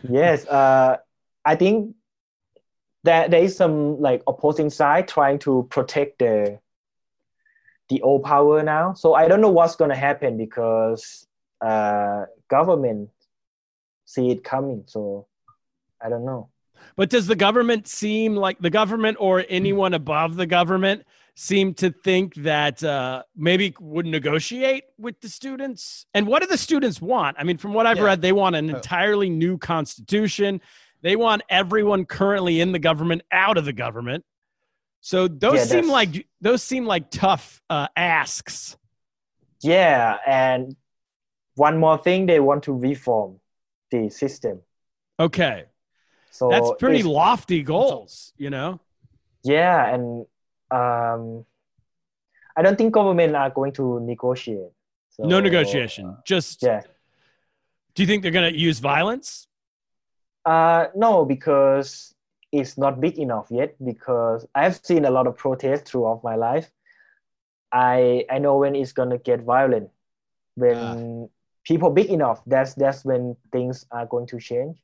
[0.08, 0.96] yes uh
[1.44, 1.94] i think
[3.06, 6.58] that there is some like opposing side trying to protect the
[7.88, 11.26] the old power now so i don't know what's going to happen because
[11.64, 13.08] uh government
[14.04, 15.26] see it coming so
[16.04, 16.48] i don't know
[16.96, 20.98] But does the government seem like the government or anyone above the government
[21.34, 26.06] seem to think that uh, maybe would negotiate with the students?
[26.14, 27.36] And what do the students want?
[27.38, 28.08] I mean, from what I've Yeah.
[28.10, 28.76] read, they want an Oh.
[28.76, 30.60] entirely new constitution.
[31.06, 34.24] They want everyone currently in the government out of the government.
[35.00, 38.76] So those Yeah, seem like those seem like tough uh, asks.
[39.62, 40.74] yeah and
[41.54, 43.38] one more thing they want to reform
[43.92, 44.62] the system
[45.20, 45.66] Okay,
[46.32, 48.80] so that's pretty lofty goals, you know.
[49.44, 50.26] yeah and
[50.72, 51.46] um
[52.56, 54.72] i don't think government are going to negotiate
[55.10, 56.16] so, no negotiation.
[56.26, 56.82] Just yeah
[57.94, 59.46] do you think they're going to use violence?
[60.46, 62.14] Uh, no, because
[62.52, 63.76] it's not big enough yet.
[63.84, 66.72] Because I've seen a lot of protests throughout my life.
[67.72, 69.90] I I know when it's gonna get violent.
[70.56, 71.06] When Ah.
[71.64, 74.82] people big enough, that's that's when things are going to change.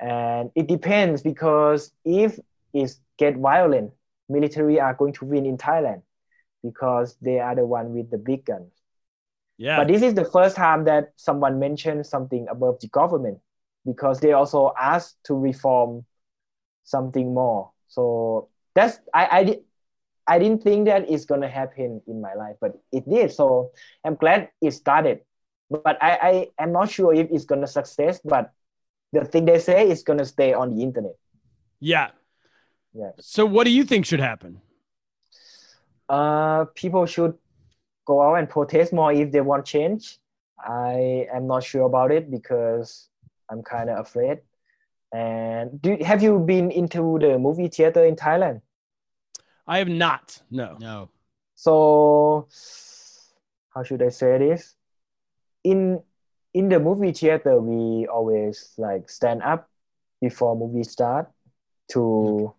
[0.00, 2.38] And it depends because if
[2.72, 3.92] it get violent,
[4.28, 6.02] military are going to win in Thailand
[6.62, 8.72] because they are the one with the big guns.
[9.58, 9.76] Yeah.
[9.76, 13.40] But this is the first time that someone mentioned something above the government
[13.84, 16.04] because they also asked to reform
[16.84, 17.70] something more.
[17.88, 19.58] So that's I I did
[20.26, 23.32] I didn't think that it's gonna happen in my life, but it did.
[23.32, 23.72] So
[24.04, 25.20] I'm glad it started.
[25.70, 28.52] But I, I am not sure if it's gonna success, but
[29.12, 31.14] the thing they say is gonna stay on the internet.
[31.80, 32.10] yeah.
[32.94, 33.12] Yeah.
[33.20, 34.60] So what do you think should happen?
[36.08, 37.34] Uh people should
[38.06, 40.18] go out and protest more if they want change.
[40.58, 43.08] I am not sure about it because
[43.50, 44.40] I'm kind of afraid.
[45.12, 48.62] And do have you been into the movie theater in Thailand?
[49.66, 50.42] I have not.
[50.50, 50.76] No.
[50.80, 51.08] No.
[51.54, 52.48] So
[53.74, 54.74] how should I say this?
[55.62, 56.02] In
[56.52, 59.68] in the movie theater, we always like stand up
[60.20, 61.30] before movie start
[61.92, 62.54] to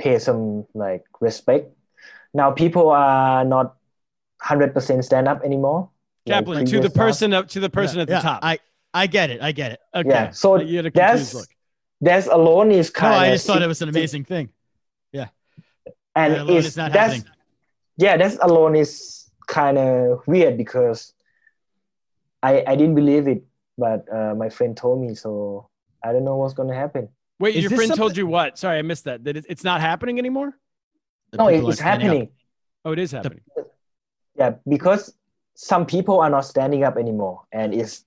[0.00, 1.70] pay some like respect.
[2.32, 3.76] Now people are not
[4.40, 5.90] hundred percent stand up anymore.
[6.26, 8.40] like Kaplan, to the previous person up to the person Yeah, at the yeah, top.
[8.42, 8.58] I
[8.94, 9.42] I get it.
[9.42, 9.80] I get it.
[9.94, 10.08] okay.
[10.08, 11.48] Yeah, so you had a that's look.
[12.00, 14.48] that's alone is kind of I just thought it was an amazing thing.
[15.12, 17.32] and Yeah, alone it's is not that's happening.
[17.96, 21.12] yeah that's alone is kind of weird because
[22.42, 23.42] I I didn't believe it,
[23.76, 25.68] but uh, my friend told me, so
[26.04, 27.08] I don't know what's gonna happen.
[27.40, 28.58] Wait, Is your this friend told you what?
[28.58, 29.24] Sorry, I missed that.
[29.24, 30.56] That it's not happening anymore?
[31.32, 32.14] The no, it's are standing up.
[32.14, 32.28] happening.
[32.84, 33.40] Oh, it is happening.
[34.36, 35.14] Yeah, because
[35.54, 38.04] some people are not standing up anymore, and it's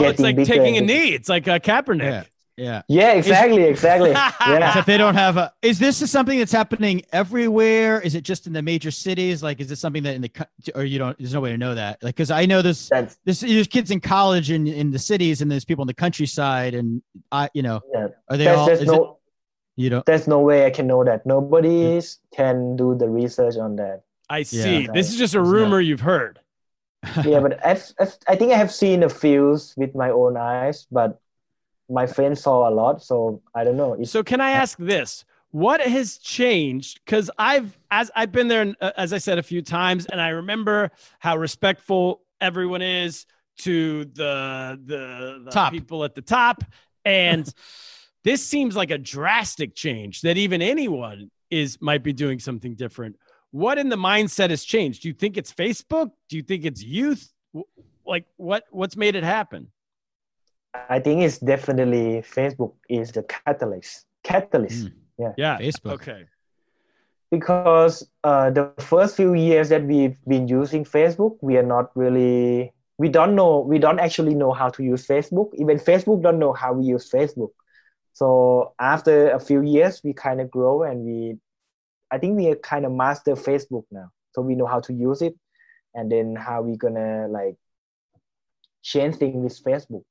[0.00, 1.14] Oh, it's like bigger taking a knee.
[1.14, 2.02] It's like a Kaepernick.
[2.02, 2.24] Yeah.
[2.58, 2.82] Yeah.
[2.88, 4.10] yeah, exactly, exactly.
[4.48, 5.52] Yeah, if they don't have a.
[5.62, 8.00] Is this something that's happening everywhere?
[8.00, 9.42] Is it just in the major cities?
[9.44, 11.16] Like, is this something that in the or you don't?
[11.18, 12.02] There's no way to know that.
[12.02, 12.88] Like, because I know this.
[12.88, 15.94] that's There's, there's kids in college in in the cities, and there's people in the
[15.94, 18.08] countryside, and I, you know, yeah.
[18.28, 18.66] are they There's, all?
[18.66, 19.10] there's is no it,
[19.76, 20.06] you don't.
[20.06, 21.26] there's no way I can know that.
[21.26, 22.18] Nobody mm.
[22.34, 24.02] can do the research on that.
[24.28, 24.80] I see.
[24.80, 24.92] Yeah.
[24.92, 26.40] This is just a There's no- rumor you've heard.
[27.24, 30.86] Yeah, but I've, I've, I think I have seen a few with my own eyes,
[30.90, 31.20] but
[31.88, 33.94] my friends saw a lot, so I don't know.
[33.94, 35.24] It's, So can I ask this?
[35.50, 37.00] What has changed?
[37.04, 40.28] Because I've as I've been there, uh, as I said a few times, and I
[40.28, 43.24] remember how respectful everyone is
[43.60, 45.72] to the the, the Top.
[45.72, 46.64] people at the top,
[47.04, 47.52] and
[48.24, 53.16] this seems like a drastic change that even anyone is might be doing something different.
[53.50, 55.02] What in the mindset has changed?
[55.02, 56.10] Do you think it's Facebook?
[56.28, 57.32] Do you think it's youth?
[58.06, 59.68] Like what what's made it happen?
[60.88, 64.04] I think it's definitely Facebook is the catalyst.
[64.22, 64.86] Catalyst.
[64.86, 64.92] Mm.
[65.18, 65.32] Yeah.
[65.36, 65.58] Yeah.
[65.58, 65.92] Facebook.
[65.94, 66.26] Okay.
[67.30, 72.72] because uh, the first few years that we've been using Facebook, we are not really
[72.98, 75.54] we don't know we don't actually know how to use Facebook.
[75.54, 77.50] Even Facebook don't know how we use Facebook.
[78.12, 81.38] So after a few years, we kind of grow and we,
[82.10, 84.10] I think we are kind of master Facebook now.
[84.34, 85.36] So we know how to use it,
[85.94, 87.56] and then how we gonna like
[88.82, 90.04] change things with Facebook.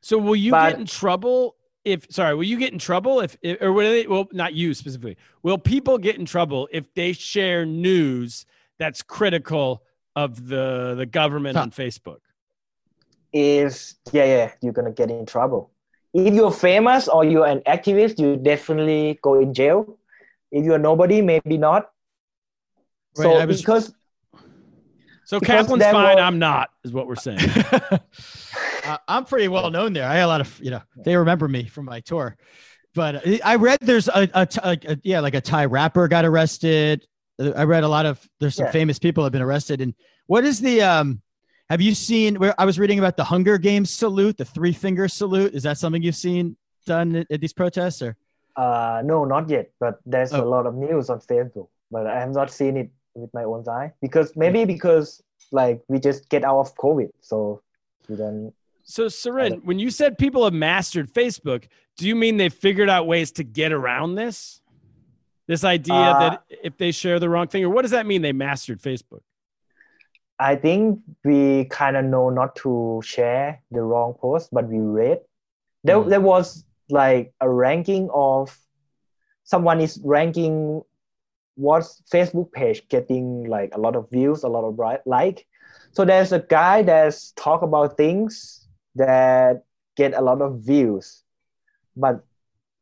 [0.00, 3.36] So will you But- get in trouble if sorry, will you get in trouble if
[3.42, 5.16] if- or will they well not you specifically.
[5.42, 8.46] Will people get in trouble if they share news
[8.78, 9.82] that's critical
[10.14, 11.62] of the the government Huh.
[11.62, 12.20] on Facebook?
[13.32, 15.70] is yeah yeah you're gonna get in trouble
[16.12, 19.98] if you're famous or you're an activist you definitely go in jail
[20.52, 21.90] if you're nobody maybe not
[23.16, 23.92] Right, so I was- because
[25.24, 27.40] So Because Kaplan's fine, were- I'm not, is what we're saying.
[28.84, 30.04] Uh, I'm pretty well known there.
[30.08, 32.36] I had a lot of, you know, they remember me from my tour.
[32.96, 36.24] But uh, I read there's a, a, a, a yeah, like a Thai rapper got
[36.24, 37.06] arrested.
[37.38, 38.72] I read a lot of there's some Yeah.
[38.72, 39.80] famous people have been arrested.
[39.80, 39.94] And
[40.26, 41.22] what is the um?
[41.70, 45.06] Have you seen where I was reading about the Hunger Games salute, the three finger
[45.06, 45.54] salute?
[45.54, 48.16] Is that something you've seen done at, at these protests or?
[48.56, 50.48] Uh no not yet but there's a Oh.
[50.48, 53.92] lot of news on facebook but i have not seen it with my own eye
[54.00, 57.62] because maybe because like we just get out of covid so
[58.08, 58.52] we don't
[58.84, 63.06] So Sarin, when you said people have mastered Facebook, do you mean they've figured out
[63.06, 64.60] ways to get around this?
[65.46, 68.20] This idea Uh, that if they share the wrong thing, or what does that mean
[68.22, 69.22] they mastered Facebook?
[70.38, 75.20] I think we kind of know not to share the wrong post, but we read.
[75.84, 76.08] There, Mm.
[76.10, 78.56] there was like a ranking of
[79.44, 80.82] someone is ranking
[81.56, 85.46] what's Facebook page getting like a lot of views, a lot of ri- like.
[85.92, 89.64] So there's a guy that's talk about things that
[89.96, 91.22] get a lot of views,
[91.96, 92.24] but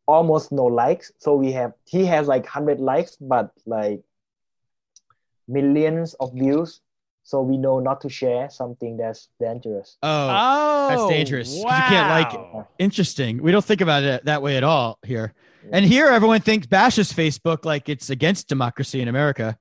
[0.06, 1.12] almost no likes.
[1.18, 4.02] So we have he has like hundred likes, but like
[5.48, 6.80] millions of views.
[7.22, 9.96] So we know not to share something that's dangerous.
[10.02, 12.66] Oh, Oh, that's dangerous, 'cause you can't like it.
[12.78, 13.42] interesting.
[13.42, 15.34] We don't think about it that way at all here.
[15.72, 19.58] And here, everyone thinks bashes Facebook like it's against democracy in America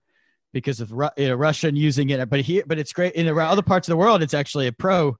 [0.53, 2.27] because of Ru- you know, Russian using it.
[2.29, 4.23] But here, but it's great in the other parts of the world.
[4.23, 5.17] It's actually a pro.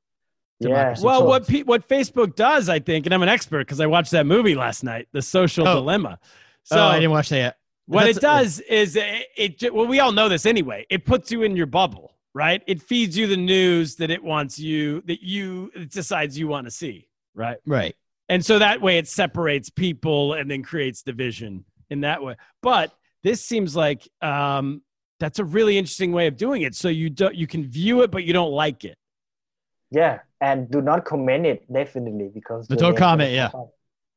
[0.62, 0.96] Yeah.
[1.02, 4.12] Well, what pe- what Facebook does, I think, and I'm an expert because I watched
[4.12, 5.76] that movie last night, The Social Oh.
[5.76, 6.18] Dilemma.
[6.22, 6.26] Oh,
[6.64, 7.58] so oh, I didn't watch that yet.
[7.86, 9.28] what it That's- does is it,
[9.62, 10.86] it well, we all know this anyway.
[10.90, 12.62] It puts you in your bubble, right?
[12.68, 16.68] It feeds you the news that it wants you that you it decides you want
[16.68, 17.58] to see, right?
[17.66, 17.96] Right.
[18.28, 22.36] And so that way it separates people and then creates division in that way.
[22.62, 24.82] But this seems like um,
[25.20, 26.76] that's a really interesting way of doing it.
[26.76, 28.98] So you don't you can view it, but you don't like it.
[29.92, 33.50] Yeah, and do not comment it definitely because But don't comment, yeah.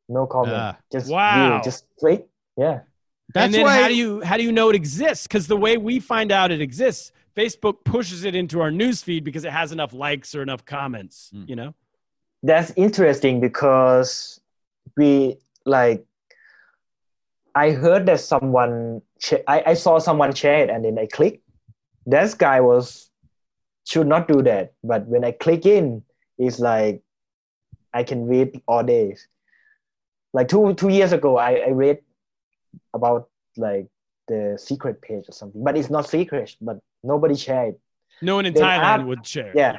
[0.08, 0.54] No comment.
[0.54, 0.76] Ah.
[0.92, 1.54] just Wow.
[1.54, 2.24] view, just straight.
[2.56, 2.80] Yeah.
[3.34, 3.80] That's and then why.
[3.80, 5.26] how do you how do you know it exists?
[5.26, 9.24] Because the way we find out it exists, Facebook pushes it into our news feed
[9.24, 11.30] because it has enough likes or enough comments.
[11.34, 11.48] Mm.
[11.48, 11.74] You know.
[12.42, 14.40] That's interesting because
[14.96, 16.04] we like
[17.54, 21.40] I heard that someone sh- I, I saw someone share it and then I click.
[22.06, 23.10] That guy was
[23.84, 24.72] should not do that.
[24.82, 26.02] But when I click in,
[26.38, 27.02] it's like
[27.92, 29.28] I can read all days.
[30.32, 32.00] Like two two years ago, I, I read
[32.94, 33.88] about like
[34.32, 36.48] the secret page or something, but it's not secret.
[36.60, 36.76] But
[37.12, 37.74] nobody shared.
[37.74, 37.80] it.
[38.28, 39.52] No one in Then Thailand add- would share.
[39.54, 39.78] Yeah.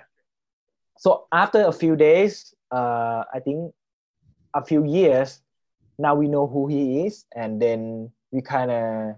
[0.98, 3.74] So after a few days, uh, I think
[4.54, 5.42] a few years,
[5.98, 9.16] now we know who he is, and then we kind of,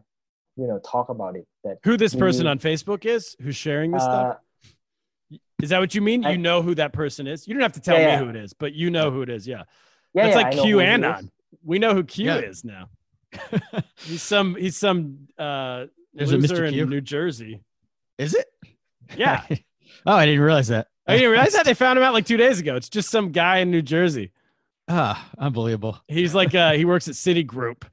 [0.59, 1.45] you know, talk about it.
[1.63, 4.37] That Who this person on Facebook is who's sharing this stuff?
[4.37, 6.25] uh, Is that what you mean?
[6.25, 7.47] I- you know who that person is.
[7.47, 8.19] You don't have to tell Yeah, me yeah.
[8.23, 9.47] who it is, but you know who it is.
[9.47, 9.63] Yeah.
[10.13, 10.99] yeah, That's yeah, like I know who he is.
[11.01, 11.29] QAnon.
[11.63, 12.37] We know who Q Yeah.
[12.51, 12.89] is now.
[13.97, 16.67] he's some he's some uh There's a loser Mr.
[16.67, 16.85] in Q.
[16.85, 17.61] New Jersey.
[18.17, 18.45] Is it?
[19.17, 19.43] Yeah.
[20.05, 20.87] oh, I didn't realize that.
[21.07, 22.75] I didn't realize that they found him out like two days ago.
[22.75, 24.31] It's just some guy in New Jersey.
[24.87, 25.99] Ah, unbelievable.
[26.07, 27.83] He's like uh he works at Citigroup.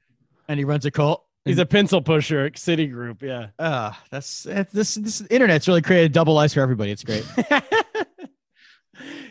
[0.47, 1.25] And he runs a cult.
[1.45, 3.21] He's a pencil pusher at Citigroup.
[3.21, 3.47] Yeah.
[3.59, 6.91] Ah, that's that's- this this internet's really created double lives for everybody.
[6.91, 7.25] It's great.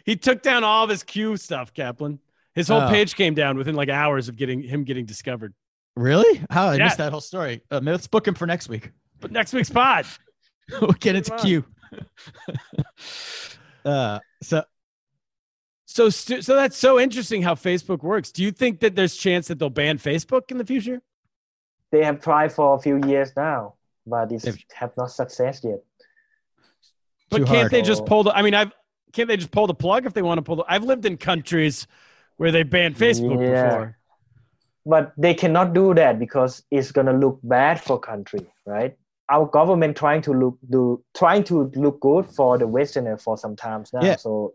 [0.04, 2.18] he took down all of his Q stuff, Kaplan.
[2.54, 2.88] His whole Oh.
[2.88, 5.54] page came down within like hours of getting him getting discovered.
[5.96, 6.44] Really?
[6.50, 6.84] How I Yeah.
[6.84, 7.62] missed that whole story.
[7.70, 8.90] Uh, let's book him for next week.
[9.20, 10.06] But next week's pod.
[10.80, 11.40] we'll get into Come.
[11.40, 11.64] Q.
[13.84, 14.62] Uh, so
[15.86, 18.30] So, stu- so that's so interesting how Facebook works.
[18.30, 21.02] Do you think that there's chance that they'll ban Facebook in the future?
[21.90, 23.74] They have tried for a few years now,
[24.06, 25.80] but it They've- have not success yet.
[27.28, 27.70] But can't hard.
[27.72, 28.30] they just pull the?
[28.30, 28.72] I mean, I've
[29.12, 30.64] can't they just pull the plug if they want to pull the?
[30.68, 31.86] I've lived in countries
[32.36, 33.64] where they banned Facebook Yeah.
[33.68, 33.98] before.
[34.84, 38.96] But they cannot do that because it's gonna look bad for country, right?
[39.30, 43.54] Our government trying to look do trying to look good for the Westerner for some
[43.56, 44.02] times now.
[44.02, 44.16] Yeah.
[44.16, 44.52] So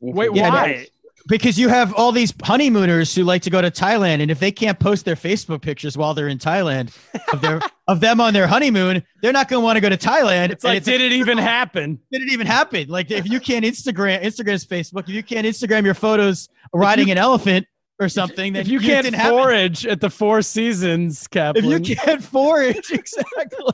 [0.00, 0.86] Wait, you- Yeah, why?
[1.28, 4.50] because you have all these honeymooners who like to go to Thailand, and if they
[4.50, 6.92] can't post their Facebook pictures while they're in Thailand
[7.32, 9.96] of their of them on their honeymoon, they're not going to want to go to
[9.96, 10.50] Thailand.
[10.50, 12.00] It's like, and did it even happen?
[12.10, 12.88] did it even happen?
[12.88, 17.18] Like if you can't Instagram Instagram's Facebook, if you can't Instagram your photos riding an
[17.18, 17.66] elephant
[18.00, 19.38] or something, then If you it can't didn't happen.
[19.38, 21.64] forage at the Four Seasons, Kaplan.
[21.72, 23.72] if you can't forage, exactly.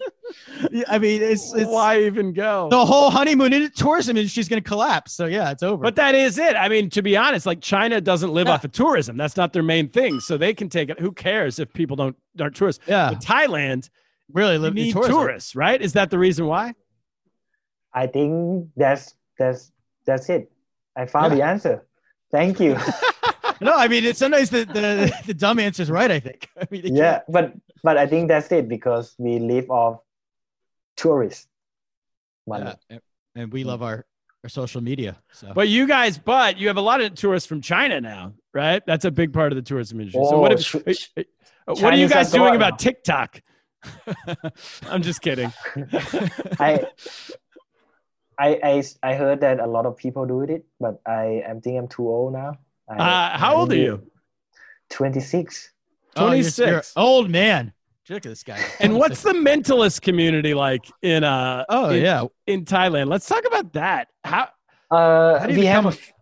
[0.89, 2.69] I mean, it's, it's why even go?
[2.71, 5.13] the whole honeymoon in tourism industry is going to collapse.
[5.15, 5.83] So yeah, it's over.
[5.83, 6.57] But that is it.
[6.57, 8.55] I mean, to be honest, like China doesn't live Yeah.
[8.55, 9.17] off of tourism.
[9.17, 10.21] That's not their main thing.
[10.21, 10.99] So they can take it.
[11.01, 12.85] Who cares if people don't aren't tourists?
[12.87, 13.89] yeah, But Thailand,
[14.33, 15.15] really you live need tourism.
[15.15, 15.81] tourists, right?
[15.81, 16.75] Is that the reason why?
[17.95, 19.73] I think that's that's
[20.05, 20.51] that's it.
[20.97, 21.87] I found the answer.
[22.31, 22.77] Thank you.
[23.61, 26.11] No, I mean, it's sometimes the, the the dumb answer is right.
[26.11, 26.49] I think.
[26.61, 30.01] I mean, they yeah, but but I think that's it because we live off
[30.97, 31.47] tourists
[32.47, 32.65] money.
[32.65, 32.99] can't- yeah,
[33.43, 34.05] and we love our,
[34.45, 35.17] our social media.
[35.33, 38.83] So But you guys, but you have a lot of tourists from China now, right?
[38.87, 40.25] That's a big part of the tourism industry.
[40.29, 40.55] so what, Oh,
[40.87, 41.23] if, sh- uh,
[41.67, 42.57] what are you guys doing gone.
[42.57, 43.41] about TikTok?
[44.91, 45.53] I'm just kidding.
[46.59, 46.85] I,
[48.39, 51.79] I I I heard that a lot of people do it, but I I think
[51.79, 52.59] I'm too old now.
[52.89, 54.03] I, Uh, how old are you?
[54.91, 55.71] Twenty six.
[56.17, 56.93] Oh, you're- you're 26.
[56.97, 57.73] old man.
[58.09, 58.59] Look at this guy.
[58.81, 63.09] And what's the mentalist community like in uh Oh in, yeah, in Thailand?
[63.09, 64.09] Let's talk about that.
[64.25, 64.49] How
[64.91, 66.13] Uh, How do you we have become a, f-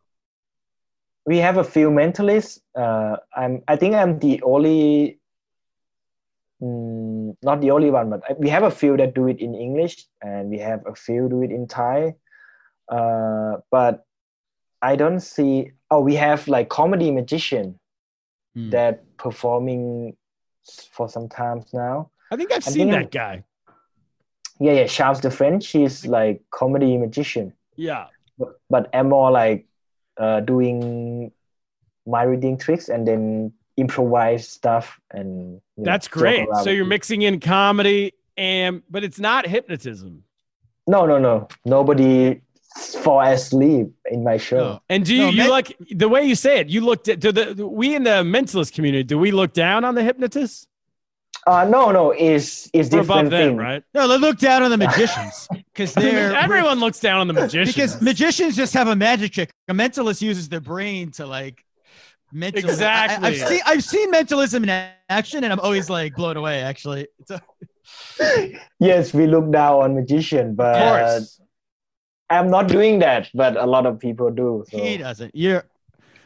[1.26, 2.58] we have a few mentalists.
[2.74, 5.20] Uh, I'm I think I'm the only,
[6.62, 9.54] mm, not the only one, but I- we have a few that do it in
[9.54, 12.14] English, and we have a few do it in Thai.
[12.90, 14.05] Uh, but
[14.82, 15.72] I don't see.
[15.90, 17.78] Oh, we have like comedy magician
[18.54, 18.70] Hmm.
[18.70, 20.16] that performing
[20.92, 22.10] for some times now.
[22.32, 23.44] I think I've I seen think that guy.
[24.58, 24.86] Yeah, yeah.
[24.86, 25.68] Charles the French.
[25.68, 27.52] He's like comedy magician.
[27.76, 28.06] Yeah.
[28.38, 29.66] but, but I'm more like
[30.16, 31.30] uh, doing
[32.06, 36.48] my reading tricks and then improvise stuff and you know, That's joke great.
[36.64, 40.24] So you're mixing in comedy and but it's not hypnotism.
[40.88, 42.40] no no no nobody
[42.76, 44.80] fall asleep in my show No.
[44.88, 46.68] And do you, No, you men- like the way you say it?
[46.68, 49.94] You looked at do the we in the mentalist community, do we look down on
[49.94, 50.66] the hypnotists?
[51.46, 53.82] uh no no it's it's We're above different them, thing right?
[53.94, 57.74] No, they look down on the magicians because they're Everyone looks down on the magicians.
[57.74, 59.50] because magicians just have a magic trick.
[59.68, 61.64] A mentalist uses their brain to like
[62.32, 62.68] mental.
[62.68, 63.28] Exactly.
[63.28, 64.70] I, have seen I've seen mentalism in
[65.08, 66.62] action, and I'm always like blown away.
[66.62, 67.40] Actually, a,
[68.80, 71.40] yes we look down on magician of but course.
[72.30, 74.78] I'm not doing that but a lot of people do so.
[74.78, 75.34] he doesn't.
[75.34, 75.64] You're.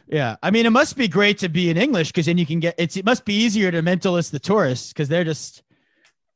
[0.07, 2.59] Yeah, I mean, it must be great to be in English because then you can
[2.59, 2.75] get.
[2.77, 5.63] It's it must be easier to mentalist the tourists because they're just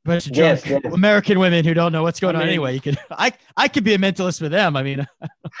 [0.06, 0.82] a bunch of Yes, yes.
[0.94, 2.72] American women who don't know what's going I on anyway.
[2.72, 4.76] You could, I, I could be a mentalist for them.
[4.76, 5.06] I mean,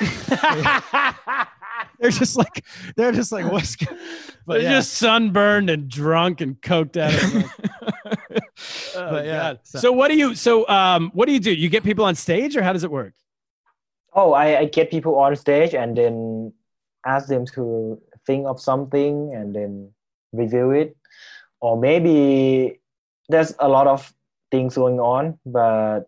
[2.00, 2.64] they're just like,
[2.96, 4.78] they're just like, what's, but They're yeah.
[4.78, 7.12] just sunburned and drunk and coked out.
[7.12, 7.52] Of
[8.96, 10.34] oh, But yeah, so- So, what do you?
[10.34, 11.52] So um, what do you do?
[11.52, 13.12] You get people on stage, or how does it work?
[14.16, 16.52] Oh I, I get people on stage and then
[17.06, 19.90] ask them to think of something and then
[20.32, 20.96] review it
[21.60, 22.80] or maybe
[23.28, 24.12] there's a lot of
[24.50, 26.00] things going on but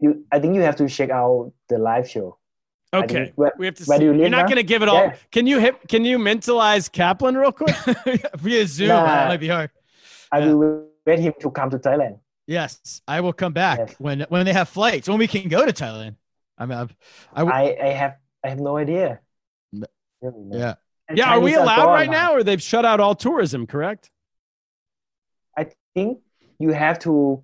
[0.00, 2.36] you i think you have to check out the live show
[2.92, 3.84] Okay, where- we have to.
[3.86, 4.04] where See.
[4.04, 5.06] do you You're not going to give it all.
[5.06, 5.16] Yeah.
[5.32, 5.80] Can you hip?
[5.88, 7.74] Can you mentalize Kaplan real quick?
[8.38, 9.04] via Zoom, Nah.
[9.04, 9.70] that might be hard.
[10.30, 10.52] i Yeah.
[10.52, 13.94] will wait him to come to thailand Yes, I will come back Yes.
[13.98, 16.14] when when they have flights when we can go to Thailand.
[16.58, 16.96] I mean, I've,
[17.32, 19.20] I, w- i i have i have no idea
[19.72, 19.86] No.
[20.22, 20.58] Really, no.
[20.58, 20.74] yeah.
[21.08, 23.66] And yeah, are we allowed gone right now, or they've shut out all tourism?
[23.66, 24.10] Correct.
[25.56, 26.20] I think
[26.58, 27.42] you have to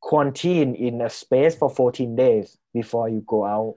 [0.00, 3.76] quarantine in a space for 14 days before you go out.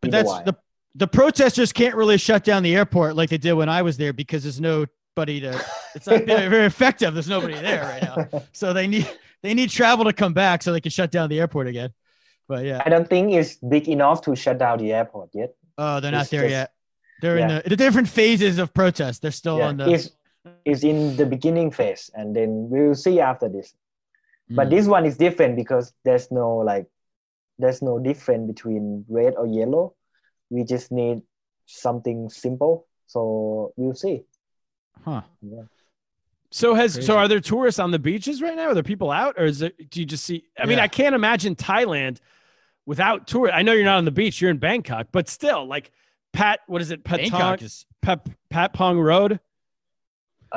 [0.00, 0.44] But in the that's wild.
[0.46, 0.56] the
[0.94, 4.12] the protesters can't really shut down the airport like they did when I was there
[4.12, 5.64] because there's nobody to.
[5.94, 7.14] It's not very, very effective.
[7.14, 9.08] There's nobody there right now, so they need
[9.42, 11.90] they need travel to come back so they can shut down the airport again.
[12.48, 15.54] But yeah, I don't think it's big enough to shut down the airport yet.
[15.78, 16.72] oh, they're not It's there just- yet.
[17.20, 17.48] They're yeah.
[17.48, 19.22] in the, the different phases of protest.
[19.22, 19.88] They're still Yeah, on the.
[19.92, 20.10] it's,
[20.64, 23.74] it's in the beginning phase, and then we'll see after this.
[24.50, 24.70] But Mm.
[24.70, 26.86] this one is different because there's no like,
[27.60, 29.94] there's no difference between red or yellow.
[30.50, 31.22] we just need
[31.66, 32.86] something simple.
[33.06, 34.24] So we'll see.
[35.04, 35.22] Huh.
[35.40, 35.62] Yeah.
[36.52, 37.06] So has Crazy.
[37.06, 38.68] so are there tourists on the beaches right now?
[38.68, 39.90] Are there people out, or is it?
[39.90, 40.44] Do you just see?
[40.58, 42.18] I mean, I can't imagine Thailand
[42.86, 43.56] without tourists.
[43.56, 45.90] I know you're not on the beach; you're in Bangkok, but still, like
[46.32, 47.04] Pat, what is it?
[47.04, 49.40] Patong, is Pat, Pat Pong Road.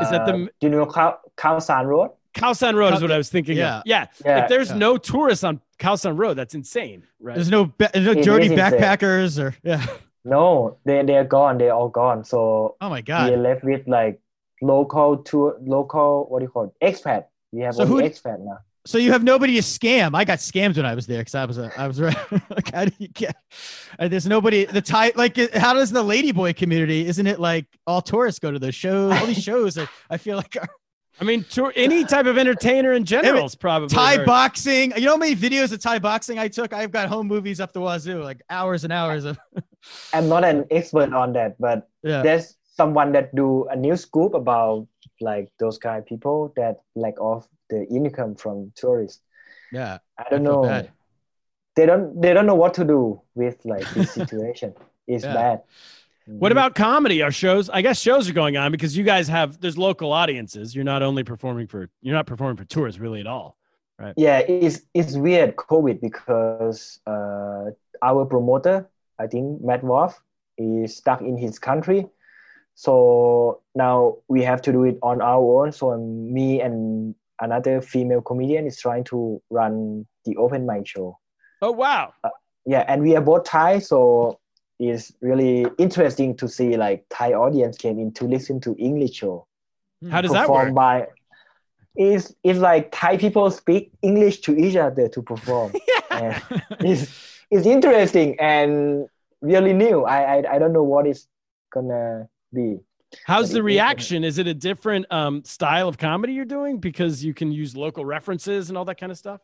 [0.02, 2.12] Is that the- Uh, do you know Khao, Khao San Road?
[2.34, 3.56] Khao San Road is what I was thinking.
[3.56, 3.78] yeah.
[3.78, 3.84] of.
[3.86, 4.08] yeah.
[4.26, 4.44] Yeah.
[4.44, 4.76] If there's yeah.
[4.78, 7.36] no tourists on Khao San Road, that's insane, right?
[7.36, 8.74] there's no ba- there's no It dirty is insane.
[8.74, 9.86] backpackers or yeah.
[10.26, 11.58] No, they they're gone.
[11.58, 12.26] They're all gone.
[12.26, 14.20] So Oh my god, we're left with like
[14.62, 16.86] local tour, local what do you call it?
[16.94, 17.26] Expat.
[17.52, 18.60] We have So only who- expat now.
[18.88, 20.14] So you have nobody to scam.
[20.14, 22.16] I got scammed when I was there because I was a, I was right.
[22.52, 23.36] like how do you get?
[23.98, 24.66] uh, there's nobody.
[24.66, 27.08] The Thai like how does the ladyboy community?
[27.08, 29.12] Isn't it like all tourists go to those shows?
[29.20, 29.80] All these shows.
[29.80, 30.68] Are, I feel like are
[31.20, 34.94] I mean, tour, any type of entertainer in general is probably Thai very- boxing.
[34.98, 36.72] You know how many videos of Thai boxing I took?
[36.72, 39.40] I've got home movies up the wazoo, like hours and hours of.
[40.14, 42.22] I'm not an expert on that, but Yeah.
[42.22, 44.88] there's someone that do a news scoop about
[45.22, 49.22] like those kind of people that lack of the income from tourists.
[49.72, 50.00] Yeah.
[50.18, 50.62] I don't I know.
[50.64, 50.92] bad.
[51.76, 54.74] They don't they don't know what to do with like this situation.
[55.08, 55.34] It's Yeah.
[55.34, 55.62] bad.
[56.28, 57.22] What about comedy?
[57.22, 57.70] Are shows?
[57.70, 60.74] I guess shows are going on because you guys have there's local audiences.
[60.76, 63.58] You're not only performing for you're not performing for tourists really at all,
[64.00, 64.14] right?
[64.18, 67.66] yeah it's it's weird covid because uh,
[68.02, 70.20] our promoter i think matt Wolf,
[70.58, 72.08] is stuck in his country
[72.76, 75.72] so now we have to do it on our own.
[75.72, 81.18] So me and another female comedian is trying to run the open mic show.
[81.62, 82.14] Oh wow!
[82.24, 82.30] Uh,
[82.66, 84.40] yeah and we are both thai so
[84.80, 89.48] it's really interesting to see like thai audience came in to listen to english show.
[90.02, 90.10] Hmm.
[90.10, 90.74] How does that work?
[90.74, 91.08] by
[91.96, 95.74] it's, it's like thai people speak english to each other to perform.
[96.12, 96.42] And
[96.80, 97.12] it's,
[97.52, 99.08] it's interesting and
[99.42, 100.06] really new.
[100.06, 101.28] I, I i don't know what is
[101.74, 102.80] gonna be
[103.26, 104.24] How's the reaction?
[104.26, 108.04] Is it a different um, style of comedy you're doing because you can use local
[108.04, 109.42] references and all that kind of stuff?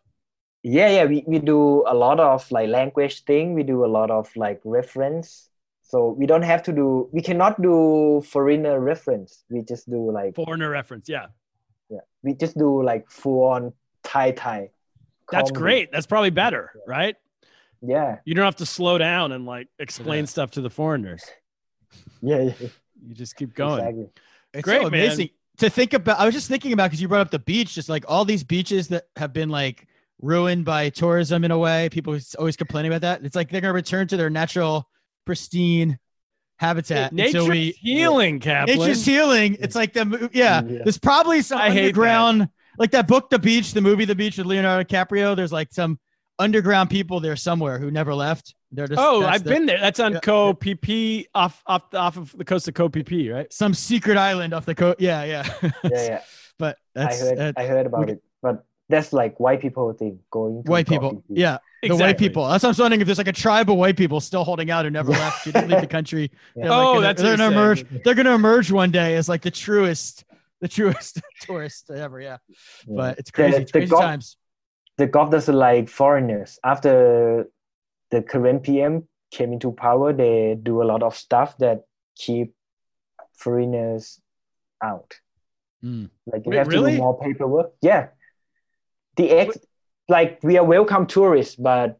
[0.64, 4.12] yeah yeah we, we do a lot of like language thing we do a lot
[4.12, 5.49] of like reference
[5.82, 10.36] so we don't have to do we cannot do foreigner reference we just do like
[10.36, 11.26] Foreigner reference, yeah.
[11.89, 14.70] yeah we just do like full on thai thai
[15.32, 15.64] That's comedy.
[15.64, 15.91] great.
[15.91, 17.16] That's probably better, right?
[17.82, 20.34] yeah You don't have to slow down and like explain Yeah.
[20.36, 21.24] stuff to the foreigners.
[22.22, 22.68] yeah, yeah
[23.05, 23.79] You just keep going.
[23.79, 24.09] exactly
[24.53, 25.05] It's Great, so man.
[25.05, 26.19] amazing to think about.
[26.19, 28.43] I was just thinking about because you brought up the beach, just like all these
[28.43, 29.87] beaches that have been like
[30.21, 31.89] ruined by tourism in a way.
[31.89, 33.25] People always complaining about that.
[33.25, 34.87] It's like they're gonna return to their natural,
[35.25, 35.99] pristine
[36.57, 37.11] habitat.
[37.13, 38.77] Nature's we healing, Kaplan.
[38.77, 39.57] nature's healing.
[39.59, 40.61] It's like the yeah.
[40.61, 40.79] Yeah.
[40.83, 41.79] There's probably some I hate that.
[41.87, 45.35] underground, like that book, The Beach, the movie, The Beach with Leonardo DiCaprio.
[45.35, 45.99] There's like some
[46.39, 48.55] underground people there somewhere who never left.
[48.72, 49.80] They're just oh, I've the- been there.
[49.80, 50.19] That's on Yeah.
[50.22, 53.51] Koh Phi Phi off off the, off of the coast of Koh Phi Phi, right?
[53.51, 54.99] some secret island off the coast.
[55.01, 55.53] Yeah, yeah.
[55.63, 56.22] yeah yeah
[56.57, 60.19] but I heard that- I heard about we- it, but that's like white people thing
[60.32, 60.63] going.
[60.63, 61.11] To white people.
[61.11, 61.24] bean.
[61.30, 62.47] Yeah, the white people.
[62.47, 64.84] That's what I'm wondering if there's like a tribe of white people still holding out
[64.86, 66.30] who never left, who didn't leave the country.
[66.55, 66.63] Yeah.
[66.63, 67.86] They're like Oh, gonna- that's what they're gonna emerge.
[68.03, 70.24] They're gonna emerge one day as like the truest,
[70.59, 72.19] the truest tourist ever.
[72.22, 72.38] Yeah,
[72.88, 72.95] Yeah.
[72.95, 73.57] but it's The- crazy.
[73.57, 74.38] It's the crazy gov- times.
[74.97, 76.59] The gov doesn't like foreigners.
[76.63, 77.47] After
[78.12, 81.84] the current PM came into power, they do a lot of stuff that
[82.16, 82.53] keep
[83.36, 84.20] foreigners
[84.84, 85.14] out.
[85.82, 86.05] Hmm.
[86.26, 86.91] Like you Wait, have to really?
[86.93, 87.72] do more paperwork.
[87.82, 88.09] Yeah,
[89.16, 89.57] the ex
[90.09, 91.99] like we are welcome tourists, but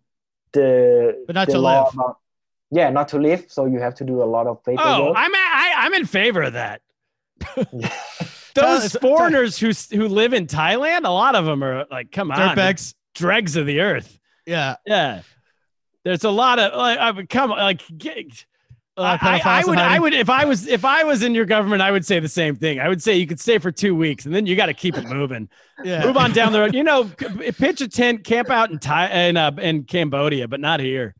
[0.54, 1.94] the But not the to live.
[1.94, 2.18] about-
[2.74, 3.46] yeah, not to live.
[3.50, 4.88] So you have to do a lot of paperwork.
[4.88, 6.82] Oh, I'm a, I, I'm in favor of that.
[8.56, 12.56] Those foreigners who who live in Thailand, a lot of them are like, come on,
[13.16, 14.20] dregs of the earth.
[14.46, 14.76] Yeah.
[14.86, 15.22] Yeah,
[16.04, 17.82] there's a lot of like, I would come like.
[17.98, 18.46] Get,
[18.98, 21.92] I, I- would, I would, if I was, if I was in your government, I
[21.92, 22.80] would say the same thing.
[22.80, 24.98] I would say you could stay for two weeks, and then you got to keep
[24.98, 25.50] it moving.
[25.84, 26.06] Yeah.
[26.06, 26.76] Move on down the road.
[26.76, 30.80] You know, pitch a tent, camp out in Thai in uh, in Cambodia, but not
[30.80, 31.16] here.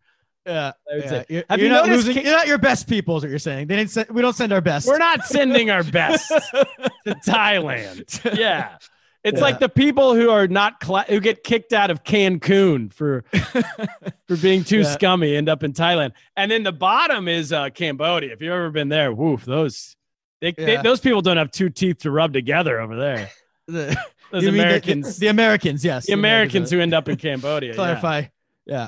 [0.46, 0.74] Yeah.
[0.88, 1.24] Yeah.
[1.30, 3.40] You're, Have you're you not noticed losing, you're not your best people, is what you're
[3.40, 3.66] saying.
[3.66, 3.90] They didn't.
[3.90, 4.86] Send, we don't send our best.
[4.88, 6.28] We're not sending our best
[7.08, 8.38] to Thailand.
[8.38, 8.78] Yeah.
[9.24, 9.44] It's Yeah.
[9.44, 13.24] like the people who are not cla- who get kicked out of Cancun for
[14.28, 14.94] for being too Yeah.
[14.94, 16.14] scummy end up in Thailand.
[16.36, 18.34] And then the bottom is uh, Cambodia.
[18.34, 19.96] If you've ever been there, woof, those
[20.40, 23.30] they, they- those people don't have two teeth to rub together over there.
[23.68, 23.96] The,
[24.32, 26.08] Those mean the- Americans, The, Americans, yes.
[26.08, 27.74] the Americans who end up in Cambodia.
[27.76, 28.24] Clarify,
[28.66, 28.88] yeah.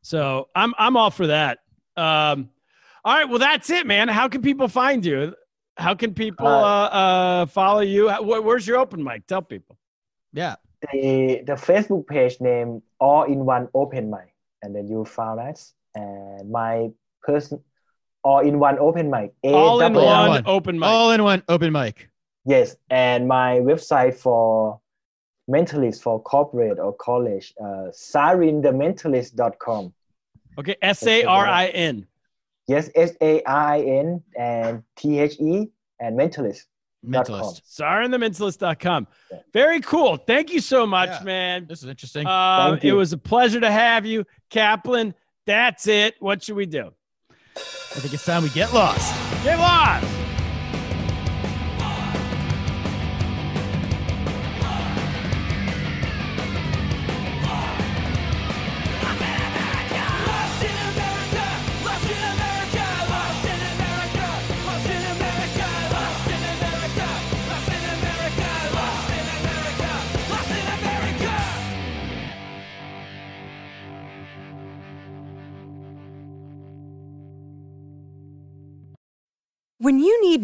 [0.00, 1.58] So I'm I'm all for that.
[1.96, 2.48] Um,
[3.04, 4.08] all right, well that's it, man.
[4.08, 5.34] How can people find you?
[5.76, 8.10] How can people uh, Uh, uh, follow you?
[8.20, 9.26] Where's your open mic?
[9.26, 9.76] Tell people.
[10.32, 10.56] Yeah.
[10.92, 15.74] the the Facebook page name All in One Open Mic, and then you found us.
[15.94, 16.90] And my
[17.22, 17.60] person
[18.22, 19.32] all in one open mic.
[19.42, 20.42] All in one one.
[20.46, 20.88] open mic.
[20.88, 22.08] All in one open mic.
[22.44, 24.80] Yes, and my website for
[25.50, 29.92] mentalist for corporate or college, uh, sarinthementalist.com.
[30.58, 32.06] Okay, S A R I N.
[32.70, 35.66] Yes, S A R I N and T H E
[35.98, 36.66] and mentalist.
[37.10, 37.40] Dot com.
[37.40, 37.62] Mentalist.
[37.68, 39.08] SarintheMentalist.com.
[39.32, 39.38] Yeah.
[39.52, 40.18] Very cool.
[40.18, 41.22] Thank you so much, Yeah.
[41.24, 41.66] man.
[41.66, 42.28] This is interesting.
[42.28, 45.14] Uh, Thank it was a pleasure to have you, Kaplan.
[45.46, 46.14] That's it.
[46.20, 46.92] What should we do?
[47.56, 47.60] I
[47.98, 49.12] think it's time we get lost.
[49.42, 50.06] Get lost.